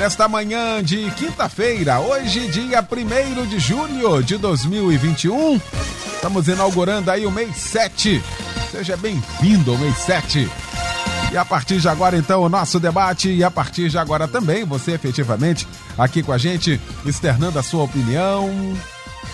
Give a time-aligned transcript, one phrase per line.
[0.00, 5.60] nesta manhã de quinta-feira, hoje, dia 1 de julho de 2021.
[6.14, 8.22] Estamos inaugurando aí o mês 7.
[8.70, 10.50] Seja bem-vindo ao mês 7.
[11.30, 14.64] E a partir de agora, então, o nosso debate, e a partir de agora também,
[14.64, 18.50] você efetivamente aqui com a gente, externando a sua opinião,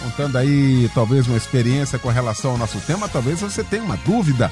[0.03, 4.51] contando aí talvez uma experiência com relação ao nosso tema, talvez você tenha uma dúvida.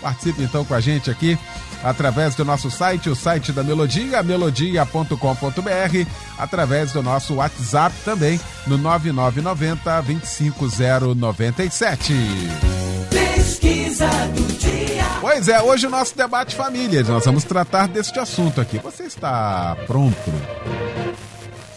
[0.00, 1.38] Participe então com a gente aqui
[1.82, 8.76] através do nosso site, o site da Melodia, melodia.com.br, através do nosso WhatsApp também, no
[8.78, 12.12] 9990 25097.
[13.10, 15.04] Pesquisa do dia.
[15.20, 18.78] Pois é, hoje o nosso debate família, nós vamos tratar deste assunto aqui.
[18.78, 20.16] Você está pronto?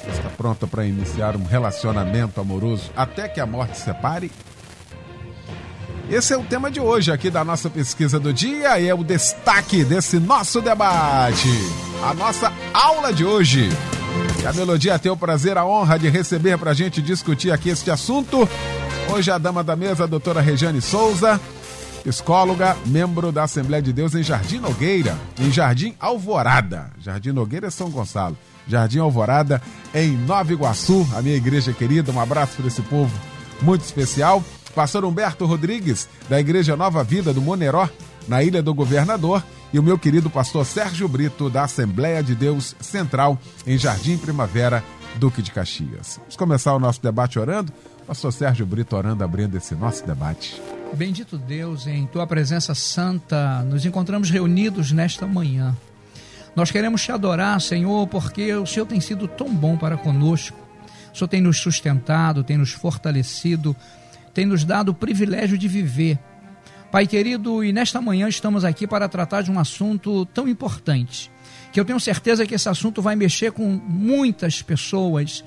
[0.03, 4.31] Você está pronta para iniciar um relacionamento amoroso até que a morte separe?
[6.09, 9.03] Esse é o tema de hoje aqui da nossa pesquisa do dia e é o
[9.03, 11.47] destaque desse nosso debate.
[12.03, 13.69] A nossa aula de hoje.
[14.41, 17.69] E a Melodia tem o prazer, a honra de receber para a gente discutir aqui
[17.69, 18.49] este assunto.
[19.13, 21.39] Hoje a dama da mesa, a doutora Regiane Souza,
[22.03, 26.89] psicóloga, membro da Assembleia de Deus em Jardim Nogueira, em Jardim Alvorada.
[26.99, 28.35] Jardim Nogueira São Gonçalo.
[28.67, 29.61] Jardim Alvorada,
[29.93, 32.11] em Nova Iguaçu, a minha igreja querida.
[32.11, 33.15] Um abraço para esse povo
[33.61, 34.43] muito especial
[34.75, 37.89] pastor Humberto Rodrigues, da Igreja Nova Vida do Moneró,
[38.27, 42.75] na Ilha do Governador, e o meu querido pastor Sérgio Brito, da Assembleia de Deus
[42.79, 44.83] Central, em Jardim Primavera,
[45.15, 46.17] Duque de Caxias.
[46.17, 47.71] Vamos começar o nosso debate orando?
[48.07, 50.59] Pastor Sérgio Brito orando, abrindo esse nosso debate.
[50.93, 55.75] Bendito Deus, em tua presença santa, nos encontramos reunidos nesta manhã.
[56.55, 60.57] Nós queremos te adorar, Senhor, porque o Senhor tem sido tão bom para conosco.
[61.13, 63.75] O Senhor tem nos sustentado, tem nos fortalecido,
[64.39, 66.17] tem nos dado o privilégio de viver.
[66.89, 71.29] Pai querido, e nesta manhã estamos aqui para tratar de um assunto tão importante,
[71.73, 75.43] que eu tenho certeza que esse assunto vai mexer com muitas pessoas.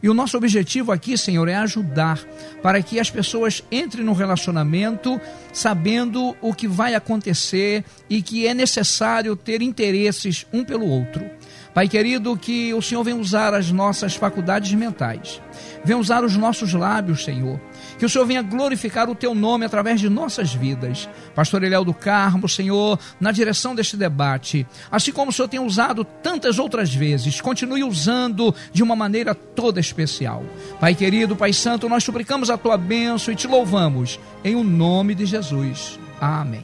[0.00, 2.20] E o nosso objetivo aqui, Senhor, é ajudar
[2.62, 5.20] para que as pessoas entrem no relacionamento
[5.52, 11.28] sabendo o que vai acontecer e que é necessário ter interesses um pelo outro.
[11.74, 15.42] Pai querido, que o Senhor venha usar as nossas faculdades mentais,
[15.84, 17.60] venha usar os nossos lábios, Senhor,
[17.98, 21.08] que o Senhor venha glorificar o teu nome através de nossas vidas.
[21.34, 26.04] Pastor Eliel do Carmo, Senhor, na direção deste debate, assim como o Senhor tem usado
[26.04, 30.44] tantas outras vezes, continue usando de uma maneira toda especial.
[30.80, 35.14] Pai querido, Pai Santo, nós suplicamos a tua bênção e te louvamos, em o nome
[35.14, 35.98] de Jesus.
[36.20, 36.62] Amém.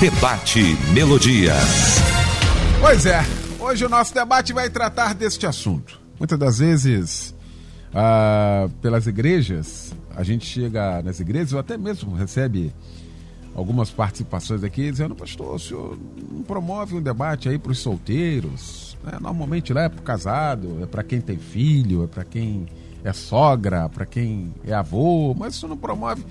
[0.00, 1.54] Debate Melodia.
[2.80, 3.20] Pois é,
[3.58, 6.00] hoje o nosso debate vai tratar deste assunto.
[6.20, 7.34] Muitas das vezes
[7.94, 12.72] ah, pelas igrejas, a gente chega nas igrejas, ou até mesmo recebe
[13.54, 15.98] algumas participações aqui dizendo, pastor, o senhor
[16.30, 18.96] não promove um debate aí para os solteiros?
[19.02, 19.18] Né?
[19.20, 22.66] Normalmente lá é para o casado, é para quem tem filho, é para quem
[23.02, 26.24] é sogra, para quem é avô, mas o senhor não promove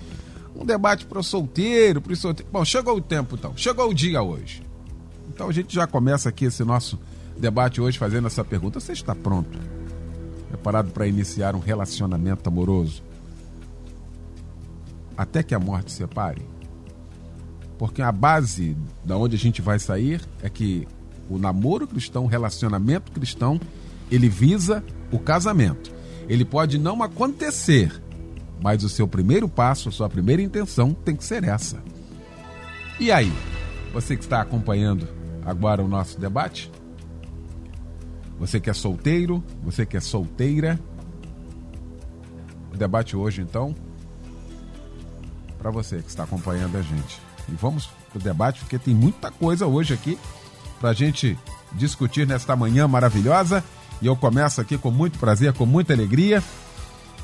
[0.55, 2.51] um debate para o solteiro, para os solteiros.
[2.51, 4.63] Bom, chegou o tempo então, chegou o dia hoje.
[5.29, 6.99] Então a gente já começa aqui esse nosso
[7.37, 9.59] debate hoje fazendo essa pergunta: você está pronto?
[10.47, 13.03] Preparado para iniciar um relacionamento amoroso
[15.17, 16.45] até que a morte separe?
[17.77, 20.87] Porque a base da onde a gente vai sair é que
[21.29, 23.59] o namoro cristão, o relacionamento cristão,
[24.09, 25.91] ele visa o casamento.
[26.29, 27.91] Ele pode não acontecer,
[28.61, 31.81] mas o seu primeiro passo, a sua primeira intenção tem que ser essa.
[32.99, 33.31] E aí,
[33.93, 35.07] você que está acompanhando
[35.45, 36.71] agora o nosso debate,
[38.39, 40.79] você que é solteiro, você que é solteira.
[42.73, 43.75] O debate hoje, então,
[45.57, 47.19] para você que está acompanhando a gente.
[47.49, 50.17] E vamos para o debate, porque tem muita coisa hoje aqui
[50.79, 51.37] para a gente
[51.73, 53.63] discutir nesta manhã maravilhosa.
[54.01, 56.43] E eu começo aqui com muito prazer, com muita alegria,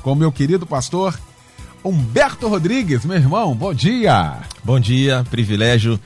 [0.02, 1.18] com meu querido pastor
[1.84, 3.54] Humberto Rodrigues, meu irmão.
[3.54, 4.40] Bom dia!
[4.64, 6.00] Bom dia, privilégio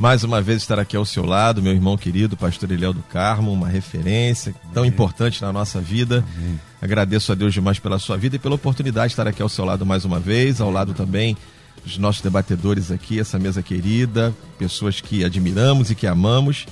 [0.00, 3.52] mais uma vez estar aqui ao seu lado, meu irmão querido, pastor Eliel do Carmo,
[3.52, 6.24] uma referência tão importante na nossa vida.
[6.38, 6.58] Amém.
[6.80, 9.62] Agradeço a Deus demais pela sua vida e pela oportunidade de estar aqui ao seu
[9.62, 11.36] lado mais uma vez, ao lado também
[11.84, 16.64] dos nossos debatedores aqui, essa mesa querida, pessoas que admiramos e que amamos.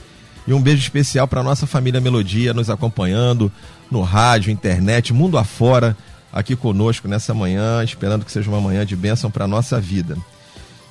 [0.46, 3.52] E um beijo especial para nossa família Melodia, nos acompanhando
[3.90, 5.94] no rádio, internet, mundo afora,
[6.32, 10.16] aqui conosco nessa manhã, esperando que seja uma manhã de bênção para a nossa vida.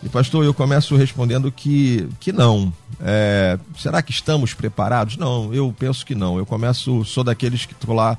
[0.04, 2.72] E pastor, eu começo respondendo que, que não.
[3.02, 5.18] É, será que estamos preparados?
[5.18, 6.38] Não, eu penso que não.
[6.38, 8.18] Eu começo, sou daqueles que estou lá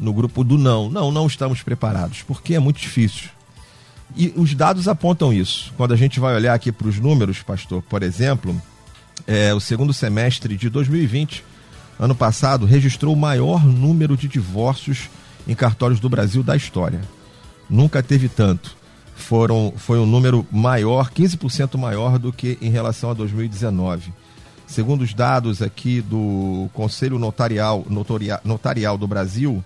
[0.00, 0.90] no grupo do não.
[0.90, 3.30] Não, não estamos preparados, porque é muito difícil.
[4.16, 5.72] E os dados apontam isso.
[5.76, 8.60] Quando a gente vai olhar aqui para os números, pastor, por exemplo,
[9.26, 11.44] é, o segundo semestre de 2020,
[11.98, 15.08] ano passado, registrou o maior número de divórcios
[15.46, 17.00] em cartórios do Brasil da história.
[17.70, 18.76] Nunca teve tanto.
[19.14, 24.12] Foram, foi um número maior, 15% maior do que em relação a 2019.
[24.66, 29.62] Segundo os dados aqui do Conselho Notarial, Notoria, Notarial do Brasil,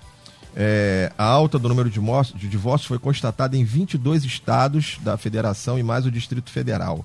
[0.55, 2.01] é, a alta do número de,
[2.35, 7.05] de divórcios foi constatada em 22 estados da federação e mais o Distrito Federal.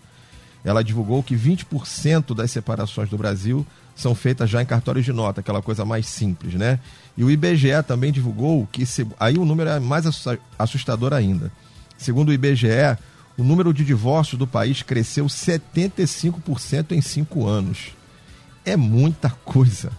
[0.64, 3.66] Ela divulgou que 20% das separações do Brasil
[3.96, 6.80] são feitas já em cartórios de nota, aquela coisa mais simples, né?
[7.18, 10.06] E o IBGE também divulgou que se, aí o número é mais
[10.58, 11.52] assustador ainda.
[12.02, 12.98] Segundo o IBGE,
[13.38, 17.90] o número de divórcios do país cresceu 75% em cinco anos.
[18.66, 19.92] É muita coisa.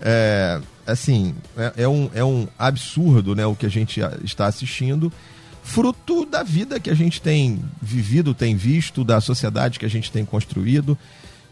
[0.00, 5.12] É, assim, é, é, um, é um absurdo né, o que a gente está assistindo,
[5.60, 10.12] fruto da vida que a gente tem vivido, tem visto, da sociedade que a gente
[10.12, 10.96] tem construído.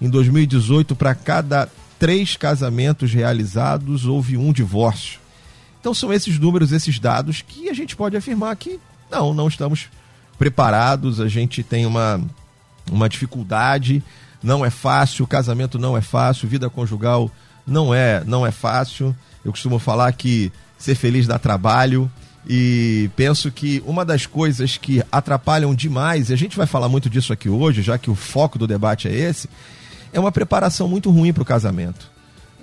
[0.00, 1.68] Em 2018, para cada
[1.98, 5.18] três casamentos realizados, houve um divórcio.
[5.80, 8.78] Então são esses números, esses dados que a gente pode afirmar que
[9.10, 9.88] não, não estamos
[10.38, 12.20] preparados, a gente tem uma,
[12.90, 14.02] uma dificuldade,
[14.42, 17.30] não é fácil, casamento não é fácil, vida conjugal
[17.66, 19.14] não é, não é fácil.
[19.44, 22.10] Eu costumo falar que ser feliz dá trabalho
[22.48, 27.10] e penso que uma das coisas que atrapalham demais, e a gente vai falar muito
[27.10, 29.50] disso aqui hoje, já que o foco do debate é esse,
[30.12, 32.10] é uma preparação muito ruim para o casamento.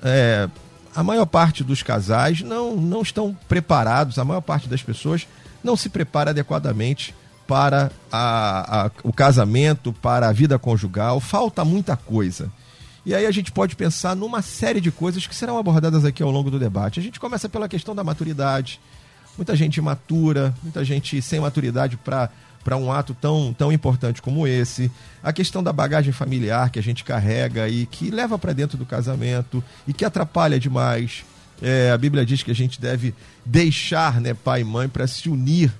[0.02, 0.50] É,
[0.96, 5.28] a maior parte dos casais não, não estão preparados, a maior parte das pessoas
[5.66, 7.14] não se prepara adequadamente
[7.48, 11.20] para a, a, o casamento, para a vida conjugal.
[11.20, 12.52] Falta muita coisa.
[13.06, 16.32] E aí a gente pode pensar numa série de coisas que serão abordadas aqui ao
[16.32, 17.00] longo do debate.
[17.00, 18.80] A gente começa pela questão da maturidade.
[19.38, 24.90] Muita gente imatura, muita gente sem maturidade para um ato tão, tão importante como esse,
[25.22, 28.86] a questão da bagagem familiar que a gente carrega e que leva para dentro do
[28.86, 31.26] casamento e que atrapalha demais.
[31.62, 33.14] É, a Bíblia diz que a gente deve
[33.46, 35.72] deixar né, pai e mãe para se unir,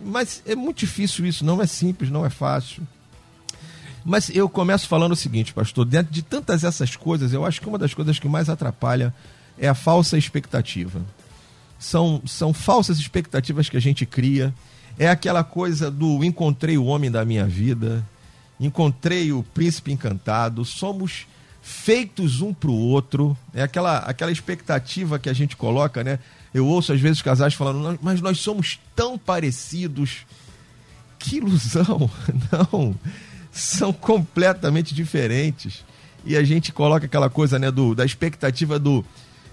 [0.00, 2.82] mas é muito difícil isso, não é simples, não é fácil.
[4.04, 7.68] Mas eu começo falando o seguinte, pastor: dentro de tantas essas coisas, eu acho que
[7.68, 9.14] uma das coisas que mais atrapalha
[9.58, 11.00] é a falsa expectativa.
[11.78, 14.54] São, são falsas expectativas que a gente cria.
[14.98, 18.04] É aquela coisa do encontrei o homem da minha vida,
[18.60, 21.26] encontrei o príncipe encantado, somos
[21.64, 23.36] feitos um para o outro.
[23.54, 26.18] É aquela, aquela expectativa que a gente coloca, né?
[26.52, 30.26] Eu ouço às vezes casais falando, mas nós somos tão parecidos.
[31.18, 32.08] Que ilusão!
[32.52, 32.94] Não!
[33.54, 35.84] são completamente diferentes.
[36.24, 39.04] E a gente coloca aquela coisa né, do, da expectativa do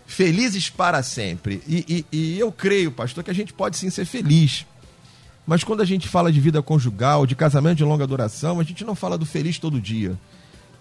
[0.07, 1.61] felizes para sempre.
[1.67, 4.65] E, e, e eu creio, pastor, que a gente pode sim ser feliz.
[5.45, 8.83] Mas quando a gente fala de vida conjugal, de casamento de longa duração, a gente
[8.83, 10.17] não fala do feliz todo dia.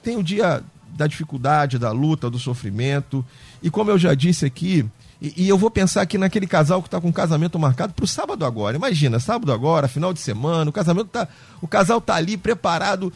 [0.03, 0.63] Tem o dia
[0.97, 3.25] da dificuldade, da luta, do sofrimento.
[3.63, 4.87] E como eu já disse aqui,
[5.21, 8.09] e, e eu vou pensar aqui naquele casal que está com casamento marcado para o
[8.09, 8.77] sábado agora.
[8.77, 11.29] Imagina, sábado agora, final de semana, o casamento tá,
[11.61, 13.13] o casal está ali preparado.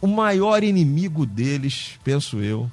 [0.00, 2.70] O maior inimigo deles, penso eu,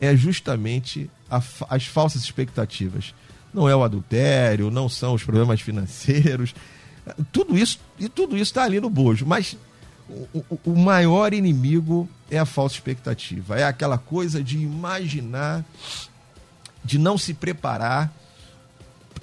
[0.00, 1.40] é justamente a,
[1.70, 3.14] as falsas expectativas.
[3.52, 6.54] Não é o adultério, não são os problemas financeiros,
[7.32, 9.24] tudo isso e tudo isso está ali no bojo.
[9.24, 9.56] Mas
[10.08, 15.64] o, o, maior inimigo é a falsa expectativa, é aquela coisa de imaginar,
[16.84, 18.12] de não se preparar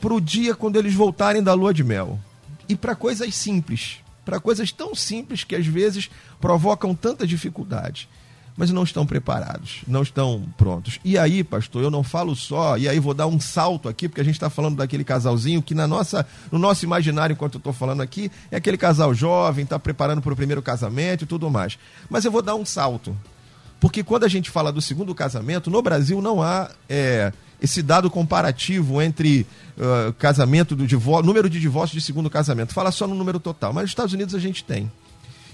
[0.01, 2.19] para o dia quando eles voltarem da lua de mel.
[2.67, 6.09] E para coisas simples, para coisas tão simples que às vezes
[6.41, 8.09] provocam tanta dificuldade,
[8.55, 10.99] mas não estão preparados, não estão prontos.
[11.03, 14.21] E aí, pastor, eu não falo só, e aí vou dar um salto aqui, porque
[14.21, 17.73] a gente está falando daquele casalzinho que na nossa, no nosso imaginário, enquanto eu estou
[17.73, 21.79] falando aqui, é aquele casal jovem, está preparando para o primeiro casamento e tudo mais.
[22.09, 23.15] Mas eu vou dar um salto.
[23.79, 28.09] Porque quando a gente fala do segundo casamento, no Brasil não há é, esse dado
[28.09, 29.45] comparativo entre
[29.77, 32.73] uh, casamento do divórcio, número de divórcios de segundo casamento.
[32.73, 34.89] Fala só no número total, mas nos Estados Unidos a gente tem.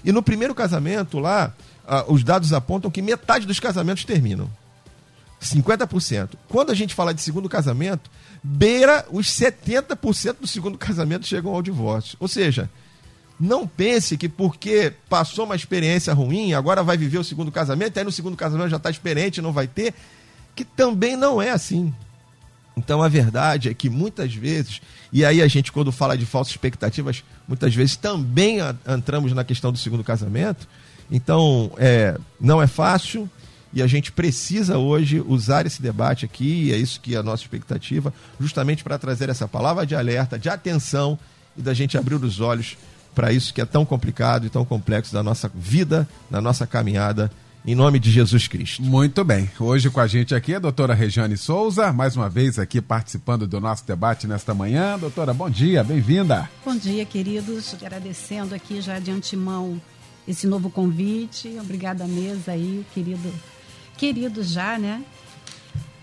[0.04, 1.52] E no primeiro casamento lá,
[1.86, 4.50] uh, os dados apontam que metade dos casamentos terminam.
[5.40, 6.30] 50%.
[6.48, 8.10] Quando a gente fala de segundo casamento,
[8.42, 12.16] beira os 70% do segundo casamento chegam ao divórcio.
[12.20, 12.68] Ou seja,
[13.38, 18.04] não pense que porque passou uma experiência ruim, agora vai viver o segundo casamento, aí
[18.04, 19.94] no segundo casamento já está experiente, não vai ter
[20.54, 21.94] que também não é assim.
[22.76, 24.80] Então a verdade é que muitas vezes,
[25.12, 29.72] e aí a gente, quando fala de falsas expectativas, muitas vezes também entramos na questão
[29.72, 30.68] do segundo casamento.
[31.10, 33.28] Então, é, não é fácil
[33.72, 37.22] e a gente precisa hoje usar esse debate aqui, e é isso que é a
[37.22, 41.18] nossa expectativa, justamente para trazer essa palavra de alerta, de atenção
[41.56, 42.76] e da gente abrir os olhos
[43.14, 47.30] para isso que é tão complicado e tão complexo da nossa vida, da nossa caminhada
[47.66, 48.82] em nome de Jesus Cristo.
[48.82, 49.50] Muito bem.
[49.58, 53.60] Hoje com a gente aqui a doutora Regiane Souza, mais uma vez aqui participando do
[53.60, 54.98] nosso debate nesta manhã.
[54.98, 56.48] Doutora, bom dia, bem-vinda.
[56.64, 57.74] Bom dia, queridos.
[57.74, 59.80] Agradecendo aqui já de antemão
[60.26, 61.56] esse novo convite.
[61.60, 63.32] Obrigada à mesa aí, querido,
[63.96, 65.04] querido já, né?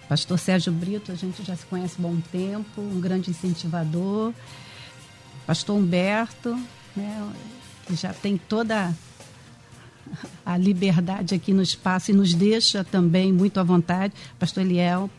[0.07, 4.33] Pastor Sérgio Brito, a gente já se conhece há bom tempo, um grande incentivador.
[5.45, 6.57] Pastor Humberto,
[6.95, 7.29] né,
[7.85, 8.93] que já tem toda
[10.45, 15.09] a liberdade aqui no espaço e nos deixa também muito à vontade, Pastor Eliel.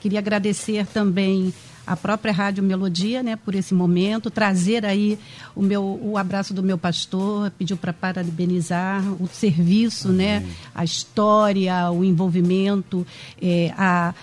[0.00, 1.52] Queria agradecer também
[1.86, 5.18] a própria Rádio Melodia, né, por esse momento, trazer aí
[5.54, 10.48] o meu o abraço do meu pastor, pediu para parabenizar o serviço, né, Amém.
[10.48, 13.06] né, a história, o envolvimento,
[13.40, 14.14] é, a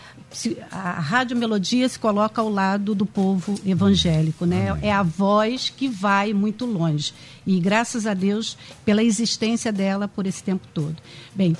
[0.71, 4.69] a Rádio Melodia se coloca ao lado do povo evangélico, né?
[4.69, 4.87] Amém.
[4.87, 7.13] É a voz que vai muito longe.
[7.45, 10.95] E graças a Deus pela existência dela por esse tempo todo.
[11.35, 11.55] Bem,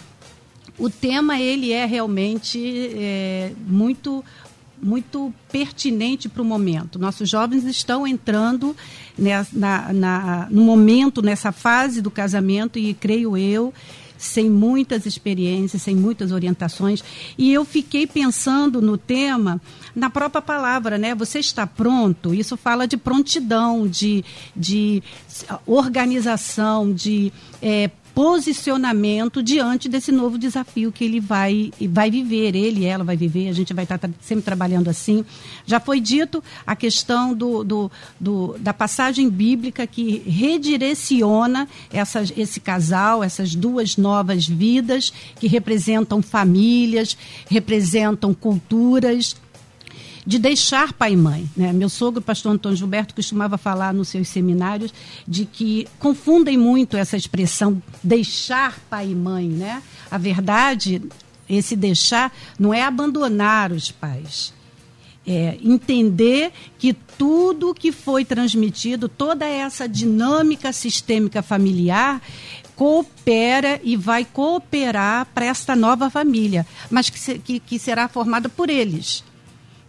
[0.77, 4.23] o tema ele é realmente é, muito
[4.81, 6.97] muito pertinente para o momento.
[6.97, 8.75] Nossos jovens estão entrando
[9.17, 13.73] na, na, no momento, nessa fase do casamento, e creio eu,
[14.17, 17.03] sem muitas experiências, sem muitas orientações.
[17.37, 19.59] E eu fiquei pensando no tema
[19.95, 21.15] na própria palavra, né?
[21.15, 22.33] Você está pronto?
[22.33, 24.23] Isso fala de prontidão, de,
[24.55, 25.01] de
[25.65, 32.85] organização, de é, posicionamento diante desse novo desafio que ele vai, vai viver, ele e
[32.85, 35.25] ela vai viver, a gente vai estar sempre trabalhando assim.
[35.65, 42.59] Já foi dito a questão do, do, do da passagem bíblica que redireciona essa, esse
[42.59, 47.17] casal, essas duas novas vidas que representam famílias,
[47.49, 49.35] representam culturas
[50.25, 51.49] de deixar pai e mãe.
[51.55, 51.73] Né?
[51.73, 54.93] Meu sogro, pastor Antônio Gilberto, costumava falar nos seus seminários
[55.27, 59.47] de que confundem muito essa expressão deixar pai e mãe.
[59.47, 59.81] Né?
[60.09, 61.01] A verdade,
[61.49, 64.53] esse deixar, não é abandonar os pais.
[65.25, 72.19] É entender que tudo que foi transmitido, toda essa dinâmica sistêmica familiar,
[72.75, 78.67] coopera e vai cooperar para esta nova família, mas que, que, que será formada por
[78.71, 79.23] eles.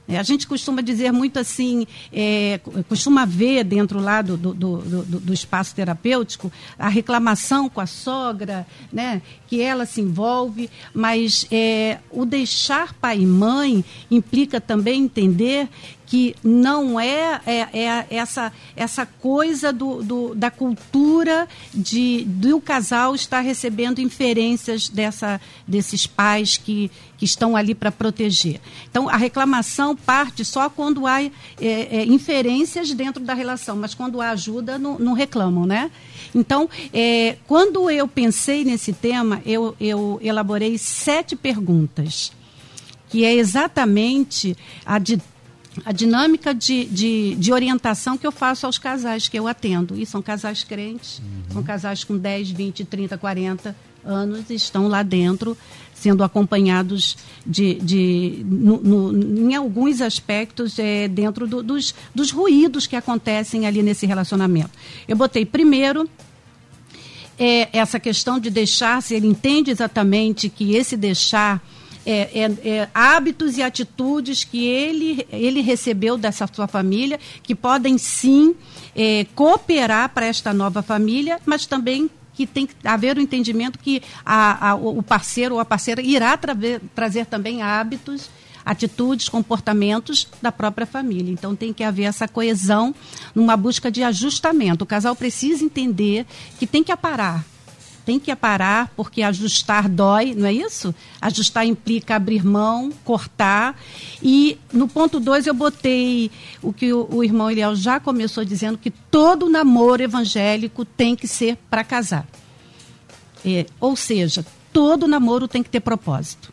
[0.09, 5.03] É, a gente costuma dizer muito assim, é, costuma ver dentro lá do, do, do,
[5.21, 11.99] do, espaço terapêutico a reclamação com a sogra, né, que ela se envolve, mas é,
[12.11, 15.69] o deixar pai e mãe implica também entender
[16.07, 23.15] que não é, é, é, essa, essa coisa do, do, da cultura de do casal
[23.15, 28.61] estar recebendo inferências dessa, desses pais que, que estão ali para proteger.
[28.91, 31.31] Então, a reclamação parte só quando há é,
[31.61, 35.91] é, inferências dentro da relação, mas quando há ajuda, não, não reclamam, né?
[36.35, 42.33] Então, é, quando eu pensei nesse tema, eu, eu elaborei sete perguntas
[43.13, 44.57] que é exatamente
[44.87, 45.21] a de
[45.85, 49.99] a dinâmica de, de, de, orientação que eu faço aos casais que eu atendo.
[49.99, 51.55] E são casais crentes, uhum.
[51.55, 53.75] são casais com 10, 20, 30, 40
[54.05, 55.57] anos e estão lá dentro
[55.95, 62.89] sendo acompanhados de, de no, no, em alguns aspectos é, dentro do, dos, dos ruídos
[62.89, 64.71] que acontecem ali nesse relacionamento.
[65.07, 66.11] Eu botei primeiro
[67.39, 71.63] é, essa questão de deixar, se ele entende exatamente que esse deixar
[72.05, 77.99] é, é, é, hábitos e atitudes que ele, ele recebeu dessa sua família, que podem
[77.99, 78.55] sim
[78.95, 83.79] é, cooperar para esta nova família, mas também que tem que haver o um entendimento
[83.79, 88.31] que a, a, o parceiro ou a parceira irá trazer, trazer também hábitos,
[88.65, 91.33] atitudes, comportamentos da própria família.
[91.33, 92.95] Então tem que haver essa coesão
[93.35, 94.85] numa busca de ajustamento.
[94.85, 96.27] O casal precisa entender
[96.59, 97.45] que tem que aparar
[98.05, 100.95] tem que parar, porque ajustar dói, não é isso?
[101.21, 103.79] Ajustar implica abrir mão, cortar.
[104.23, 106.31] E no ponto 2 eu botei
[106.61, 111.29] o que o, o irmão Eliel já começou dizendo, que todo namoro evangélico tem que
[111.29, 112.27] ser para casar.
[113.45, 116.53] É, ou seja, todo namoro tem que ter propósito.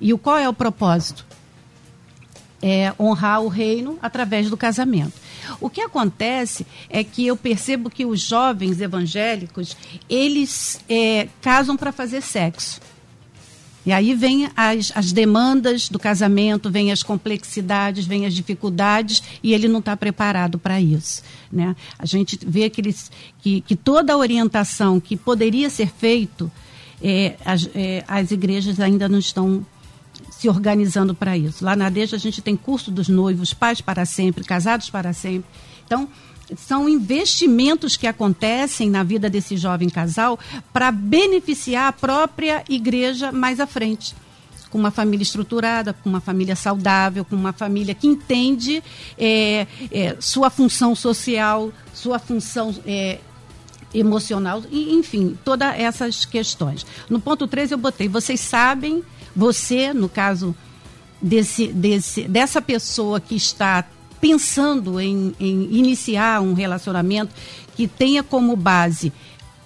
[0.00, 1.26] E o qual é o propósito?
[2.60, 5.12] É honrar o reino através do casamento.
[5.60, 9.76] O que acontece é que eu percebo que os jovens evangélicos,
[10.08, 12.80] eles é, casam para fazer sexo.
[13.88, 19.54] E aí vem as, as demandas do casamento, vem as complexidades, vem as dificuldades, e
[19.54, 21.22] ele não está preparado para isso.
[21.50, 21.74] Né?
[21.98, 26.52] A gente vê que, eles, que, que toda a orientação que poderia ser feito,
[27.02, 29.64] é, as, é, as igrejas ainda não estão
[30.30, 31.64] se organizando para isso.
[31.64, 35.48] Lá na Deixa a gente tem curso dos noivos, pais para sempre, casados para sempre.
[35.84, 36.08] Então,
[36.56, 40.38] são investimentos que acontecem na vida desse jovem casal
[40.72, 44.14] para beneficiar a própria igreja mais à frente.
[44.70, 48.82] Com uma família estruturada, com uma família saudável, com uma família que entende
[49.16, 53.18] é, é, sua função social, sua função é,
[53.94, 56.84] emocional, e, enfim, todas essas questões.
[57.08, 59.02] No ponto 3 eu botei, vocês sabem,
[59.38, 60.52] você, no caso
[61.22, 63.84] desse, desse, dessa pessoa que está
[64.20, 67.32] pensando em, em iniciar um relacionamento
[67.76, 69.12] que tenha como base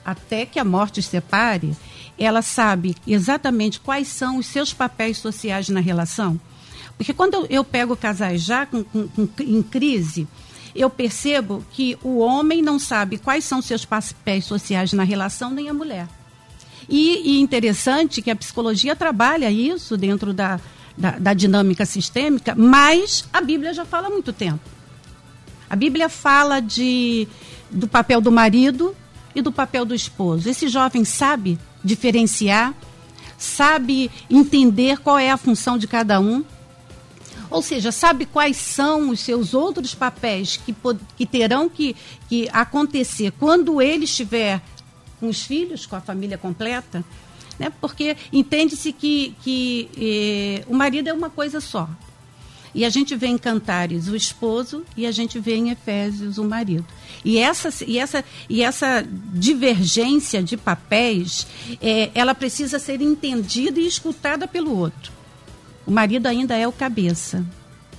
[0.05, 1.75] até que a morte os separe,
[2.19, 6.39] ela sabe exatamente quais são os seus papéis sociais na relação?
[6.99, 10.29] Porque quando eu, eu pego casais já com, com, com, em crise,
[10.75, 15.71] eu percebo que o homem não sabe quais são seus papéis sociais na relação, nem
[15.71, 16.07] a mulher.
[16.95, 20.61] E, e interessante que a psicologia trabalha isso dentro da,
[20.95, 24.61] da, da dinâmica sistêmica, mas a Bíblia já fala há muito tempo.
[25.71, 27.27] A Bíblia fala de,
[27.71, 28.95] do papel do marido
[29.35, 30.51] e do papel do esposo.
[30.51, 32.75] Esse jovem sabe diferenciar,
[33.39, 36.45] sabe entender qual é a função de cada um.
[37.49, 40.77] Ou seja, sabe quais são os seus outros papéis que,
[41.17, 41.97] que terão que,
[42.29, 44.61] que acontecer quando ele estiver
[45.23, 47.05] com os filhos, com a família completa
[47.59, 47.73] né?
[47.81, 51.89] porque entende-se que, que eh, o marido é uma coisa só.
[52.75, 56.45] E a gente vê em Cantares o esposo e a gente vê em Efésios o
[56.45, 56.87] marido.
[57.23, 61.47] E essa, e essa, e essa divergência de papéis,
[61.81, 65.13] é, ela precisa ser entendida e escutada pelo outro.
[65.87, 67.45] O marido ainda é o cabeça.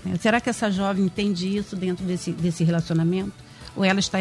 [0.03, 0.17] Né?
[0.19, 3.33] Será que essa jovem entende isso dentro desse, desse relacionamento?
[3.75, 4.19] Ou ela está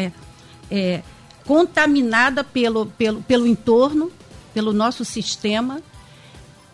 [0.69, 1.01] é,
[1.45, 4.11] contaminada pelo, pelo, pelo entorno
[4.53, 5.81] pelo nosso sistema,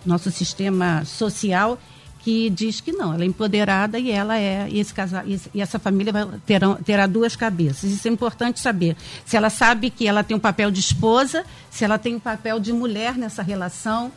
[0.06, 1.80] nosso sistema social,
[2.20, 5.80] que diz que não, ela é empoderada e ela é e esse casal e essa
[5.80, 7.90] família vai, terá, terá duas cabeças.
[7.90, 8.98] Isso é importante saber.
[9.26, 12.60] Se ela sabe que ela tem um papel de esposa, se ela tem um papel
[12.60, 14.12] de mulher nessa relação,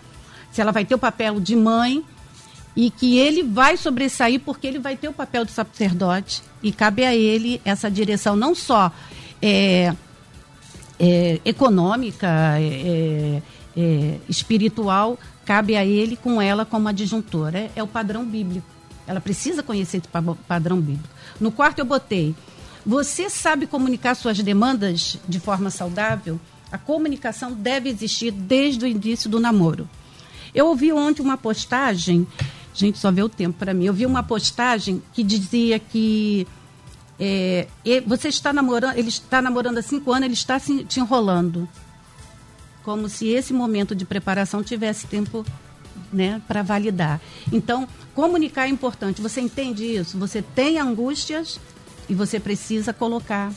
[0.51, 2.05] se ela vai ter o papel de mãe
[2.75, 7.05] e que ele vai sobressair porque ele vai ter o papel de sacerdote e cabe
[7.05, 8.91] a ele essa direção não só
[9.41, 9.95] é,
[11.03, 12.29] é, econômica,
[12.61, 13.43] é,
[13.77, 17.59] é, espiritual, cabe a ele com ela como adjuntora.
[17.59, 18.67] É, é, o padrão bíblico.
[19.05, 20.09] Ela precisa conhecer esse
[20.47, 21.09] padrão bíblico.
[21.41, 22.37] No quarto eu botei,
[22.87, 26.39] você sabe comunicar suas demandas de forma saudável?
[26.71, 29.91] A comunicação deve existir desde o início do namoro.
[30.55, 32.27] Eu ouvi ontem uma postagem,
[32.73, 33.87] gente, só vê o tempo para mim.
[33.87, 36.47] Eu vi uma postagem que dizia que
[37.25, 41.69] é, você está namorando, ele está namorando há cinco anos, ele está se, te enrolando.
[42.83, 45.47] Como se esse momento de preparação tivesse tempo
[46.13, 47.21] né, para validar.
[47.53, 49.23] Então, comunicar é importante.
[49.23, 50.19] Você entende isso?
[50.19, 51.61] Você tem angústias
[52.09, 53.53] e você precisa colocar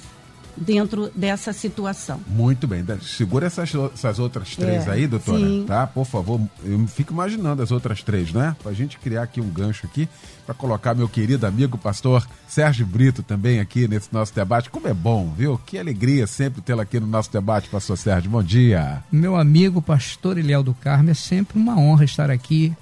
[0.56, 2.20] dentro dessa situação.
[2.28, 2.84] Muito bem.
[3.02, 5.66] Segura essas, essas outras três é, aí, doutora, sim.
[5.68, 5.88] tá?
[5.88, 8.56] Por favor, eu fico imaginando as outras três, né?
[8.62, 10.08] Para a gente criar aqui um gancho aqui,
[10.46, 14.70] para colocar meu querido amigo pastor Sérgio Brito também aqui nesse nosso debate.
[14.70, 15.60] Como é bom, viu?
[15.66, 18.30] Que alegria sempre tê-lo aqui no nosso debate, pastor Sérgio.
[18.30, 19.04] Bom dia.
[19.12, 22.76] Meu amigo pastor Eliel do Carmo, é sempre uma honra estar aqui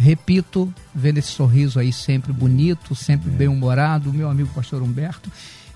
[0.00, 3.34] repito, vendo esse sorriso aí sempre bonito, sempre é.
[3.34, 5.30] bem-humorado, meu amigo pastor Humberto.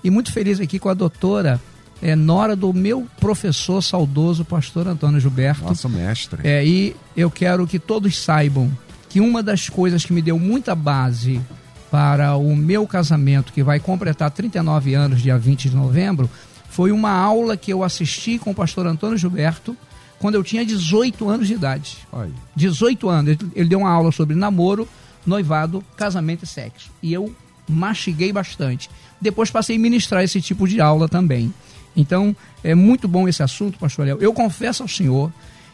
[0.05, 1.59] E muito feliz aqui com a doutora
[1.99, 5.63] é, nora do meu professor saudoso, pastor Antônio Gilberto.
[5.63, 6.47] Nossa, mestre.
[6.47, 8.71] É, e eu quero que todos saibam
[9.09, 11.41] que uma das coisas que me deu muita base
[11.89, 16.29] para o meu casamento, que vai completar 39 anos, dia 20 de novembro,
[16.69, 19.75] foi uma aula que eu assisti com o pastor Antônio Gilberto
[20.19, 21.97] quando eu tinha 18 anos de idade.
[22.11, 22.31] Oi.
[22.55, 23.37] 18 anos.
[23.55, 24.87] Ele deu uma aula sobre namoro,
[25.25, 26.91] noivado, casamento e sexo.
[27.01, 27.33] E eu
[27.67, 28.87] mastiguei bastante.
[29.19, 31.53] Depois passei a ministrar esse tipo de aula também.
[31.95, 34.17] Então, é muito bom esse assunto, pastor Léo.
[34.19, 35.31] Eu confesso ao senhor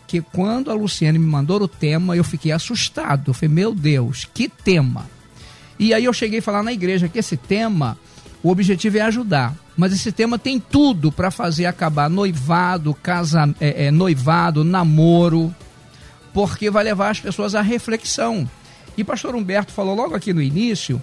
[0.08, 3.32] que quando a Luciane me mandou o tema, eu fiquei assustado.
[3.32, 5.10] Eu falei, meu Deus, que tema!
[5.80, 7.98] E aí eu cheguei a falar na igreja que esse tema,
[8.44, 9.56] o objetivo é ajudar.
[9.76, 15.54] Mas esse tema tem tudo para fazer acabar noivado, casa, é, é, noivado, namoro,
[16.34, 18.48] porque vai levar as pessoas à reflexão.
[18.98, 21.02] E pastor Humberto falou logo aqui no início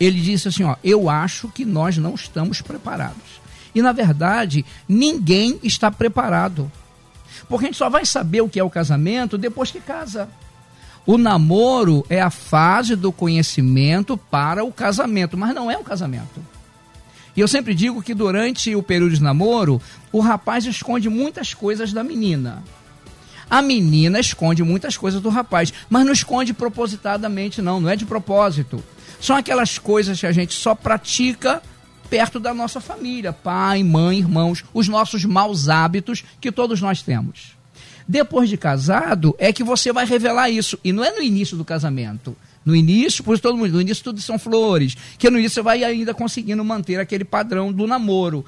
[0.00, 3.38] ele disse assim: ó, eu acho que nós não estamos preparados.
[3.74, 6.70] E na verdade, ninguém está preparado.
[7.48, 10.28] Porque a gente só vai saber o que é o casamento depois que casa.
[11.06, 16.44] O namoro é a fase do conhecimento para o casamento, mas não é o casamento.
[17.34, 19.80] E eu sempre digo que durante o período de namoro,
[20.12, 22.62] o rapaz esconde muitas coisas da menina.
[23.48, 28.04] A menina esconde muitas coisas do rapaz, mas não esconde propositadamente, não, não é de
[28.04, 28.82] propósito.
[29.20, 31.62] São aquelas coisas que a gente só pratica
[32.08, 37.56] perto da nossa família, pai, mãe, irmãos, os nossos maus hábitos que todos nós temos.
[38.06, 40.78] Depois de casado, é que você vai revelar isso.
[40.82, 42.34] E não é no início do casamento.
[42.64, 45.84] No início, por todo mundo, no início tudo são flores, que no início você vai
[45.84, 48.44] ainda conseguindo manter aquele padrão do namoro.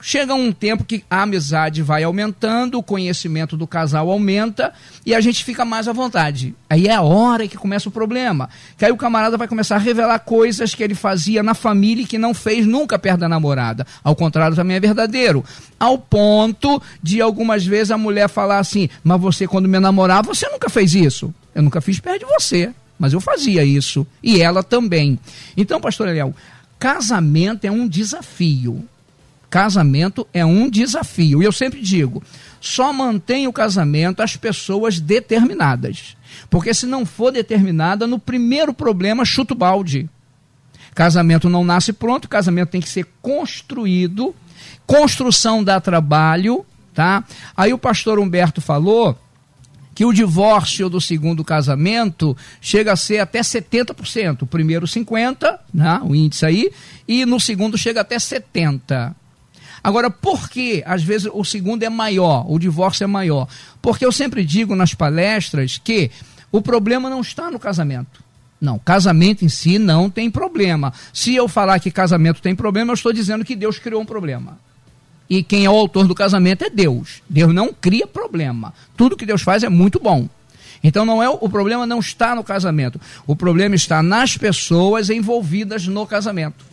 [0.00, 4.72] Chega um tempo que a amizade vai aumentando, o conhecimento do casal aumenta
[5.04, 6.54] e a gente fica mais à vontade.
[6.68, 8.48] Aí é a hora que começa o problema.
[8.78, 12.06] Que aí o camarada vai começar a revelar coisas que ele fazia na família e
[12.06, 13.86] que não fez nunca perto da namorada.
[14.02, 15.44] Ao contrário, também é verdadeiro.
[15.78, 20.48] Ao ponto de algumas vezes a mulher falar assim: Mas você, quando me namorava, você
[20.48, 21.34] nunca fez isso.
[21.54, 24.06] Eu nunca fiz perto de você mas eu fazia isso.
[24.22, 25.18] E ela também.
[25.56, 26.34] Então, pastor Eliel,
[26.78, 28.86] casamento é um desafio.
[29.50, 31.42] Casamento é um desafio.
[31.42, 32.22] E eu sempre digo:
[32.60, 36.16] só mantém o casamento as pessoas determinadas.
[36.48, 40.08] Porque se não for determinada, no primeiro problema, chuta o balde.
[40.94, 44.34] Casamento não nasce pronto, casamento tem que ser construído.
[44.86, 47.24] Construção dá trabalho, tá?
[47.56, 49.18] Aí o pastor Humberto falou
[49.94, 54.42] que o divórcio do segundo casamento chega a ser até 70%.
[54.42, 56.70] O primeiro 50%, né, o índice aí,
[57.06, 59.14] e no segundo chega até 70%.
[59.82, 63.48] Agora, por que às vezes o segundo é maior, o divórcio é maior?
[63.80, 66.10] Porque eu sempre digo nas palestras que
[66.52, 68.22] o problema não está no casamento.
[68.60, 70.92] Não, casamento em si não tem problema.
[71.12, 74.58] Se eu falar que casamento tem problema, eu estou dizendo que Deus criou um problema
[75.30, 77.22] e quem é o autor do casamento é Deus.
[77.28, 78.74] Deus não cria problema.
[78.96, 80.28] Tudo que Deus faz é muito bom.
[80.82, 83.00] Então não é o problema não está no casamento.
[83.28, 86.64] O problema está nas pessoas envolvidas no casamento.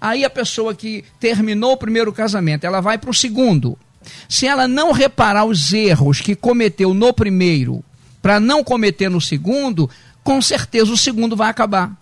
[0.00, 3.78] Aí a pessoa que terminou o primeiro casamento, ela vai para o segundo.
[4.28, 7.82] Se ela não reparar os erros que cometeu no primeiro,
[8.20, 9.88] para não cometer no segundo,
[10.22, 11.92] com certeza o segundo vai acabar.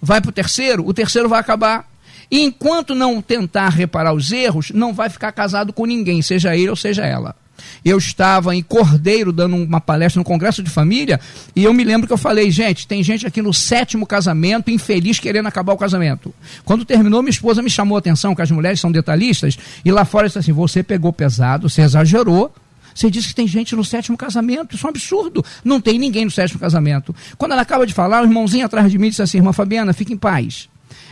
[0.00, 1.88] Vai para o terceiro, o terceiro vai acabar.
[2.30, 6.70] E enquanto não tentar reparar os erros, não vai ficar casado com ninguém, seja ele
[6.70, 7.36] ou seja ela.
[7.84, 11.20] Eu estava em Cordeiro dando uma palestra no Congresso de Família
[11.54, 15.18] e eu me lembro que eu falei, gente, tem gente aqui no sétimo casamento infeliz
[15.18, 16.34] querendo acabar o casamento.
[16.64, 20.04] Quando terminou, minha esposa me chamou a atenção, que as mulheres são detalhistas, e lá
[20.04, 22.52] fora disse assim: você pegou pesado, você exagerou.
[22.94, 25.44] Você disse que tem gente no sétimo casamento, isso é um absurdo.
[25.64, 27.12] Não tem ninguém no sétimo casamento.
[27.36, 30.12] Quando ela acaba de falar, o irmãozinho atrás de mim disse assim: irmã Fabiana, fique
[30.12, 30.68] em paz.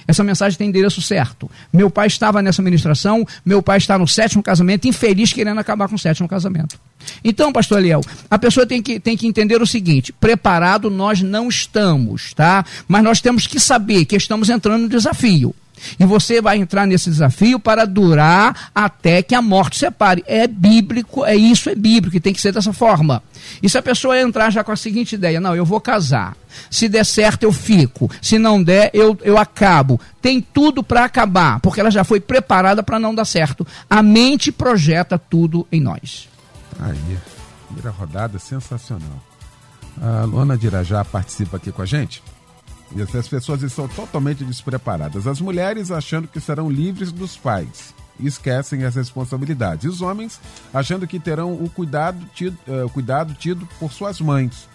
[0.07, 1.51] Essa mensagem tem endereço certo.
[1.73, 5.95] Meu pai estava nessa ministração, meu pai está no sétimo casamento, infeliz querendo acabar com
[5.95, 6.79] o sétimo casamento.
[7.25, 11.49] Então, pastor Eliel, a pessoa tem que, tem que entender o seguinte: preparado nós não
[11.49, 12.65] estamos, tá?
[12.87, 15.55] Mas nós temos que saber que estamos entrando no desafio.
[15.99, 20.23] E você vai entrar nesse desafio para durar até que a morte separe.
[20.27, 23.23] É bíblico, é isso, é bíblico, e tem que ser dessa forma.
[23.63, 26.37] E se a pessoa entrar já com a seguinte ideia: não, eu vou casar.
[26.71, 28.11] Se der certo, eu fico.
[28.21, 30.01] Se não der, eu, eu acabo.
[30.21, 33.67] Tem tudo para acabar, porque ela já foi preparada para não dar certo.
[33.89, 36.29] A mente projeta tudo em nós.
[36.79, 37.19] Aí,
[37.67, 39.23] primeira rodada sensacional.
[40.01, 42.23] A Luana de Irajá participa aqui com a gente.
[42.95, 45.27] E essas pessoas estão totalmente despreparadas.
[45.27, 49.85] As mulheres achando que serão livres dos pais e esquecem as responsabilidades.
[49.85, 50.41] E os homens
[50.73, 54.69] achando que terão o cuidado tido, uh, cuidado tido por suas mães.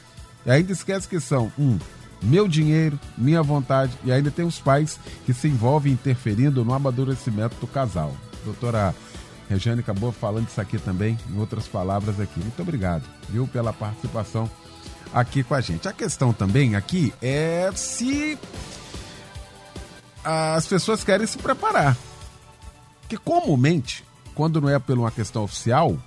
[0.45, 1.77] E ainda esquece que são, um,
[2.21, 7.55] meu dinheiro, minha vontade, e ainda tem os pais que se envolvem interferindo no amadurecimento
[7.57, 8.15] do casal.
[8.43, 8.95] Doutora
[9.49, 12.39] Regiane acabou falando isso aqui também, em outras palavras aqui.
[12.39, 14.49] Muito obrigado, viu, pela participação
[15.19, 15.87] aqui com a gente.
[15.87, 18.37] A questão também aqui é se
[20.23, 21.97] as pessoas querem se preparar.
[23.01, 24.03] Porque comumente,
[24.35, 25.97] quando não é por uma questão oficial,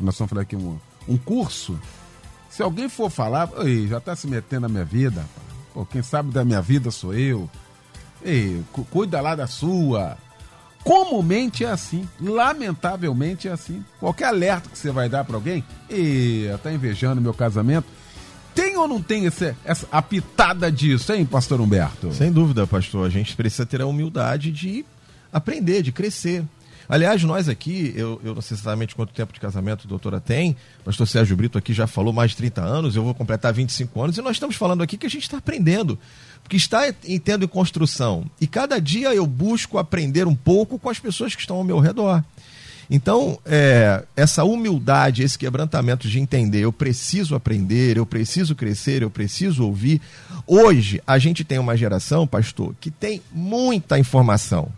[0.00, 1.78] nós estamos falando aqui um, um curso,
[2.48, 5.24] se alguém for falar, Ei, já está se metendo na minha vida,
[5.76, 7.50] Pô, quem sabe da minha vida sou eu.
[8.24, 10.16] Ei, cuida lá da sua.
[10.82, 13.84] Comumente é assim, lamentavelmente é assim.
[14.00, 17.86] Qualquer alerta que você vai dar para alguém, e tá invejando meu casamento,
[18.76, 22.12] ou não tem esse, essa a pitada disso, hein, pastor Humberto?
[22.12, 23.06] Sem dúvida, pastor.
[23.06, 24.84] A gente precisa ter a humildade de
[25.32, 26.44] aprender, de crescer.
[26.88, 30.56] Aliás, nós aqui, eu, eu não sei exatamente quanto tempo de casamento a doutora tem,
[30.84, 34.16] pastor Sérgio Brito aqui já falou mais de 30 anos, eu vou completar 25 anos,
[34.16, 35.98] e nós estamos falando aqui que a gente está aprendendo,
[36.42, 36.82] porque está
[37.24, 38.24] tendo em construção.
[38.40, 41.80] E cada dia eu busco aprender um pouco com as pessoas que estão ao meu
[41.80, 42.22] redor.
[42.88, 49.10] Então, é, essa humildade, esse quebrantamento de entender, eu preciso aprender, eu preciso crescer, eu
[49.10, 50.00] preciso ouvir.
[50.46, 54.68] Hoje, a gente tem uma geração, pastor, que tem muita informação,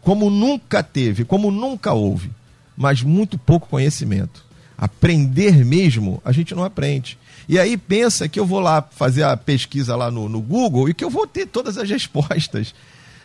[0.00, 2.30] como nunca teve, como nunca houve,
[2.76, 4.46] mas muito pouco conhecimento.
[4.76, 7.18] Aprender mesmo, a gente não aprende.
[7.48, 10.94] E aí pensa que eu vou lá fazer a pesquisa lá no, no Google e
[10.94, 12.72] que eu vou ter todas as respostas.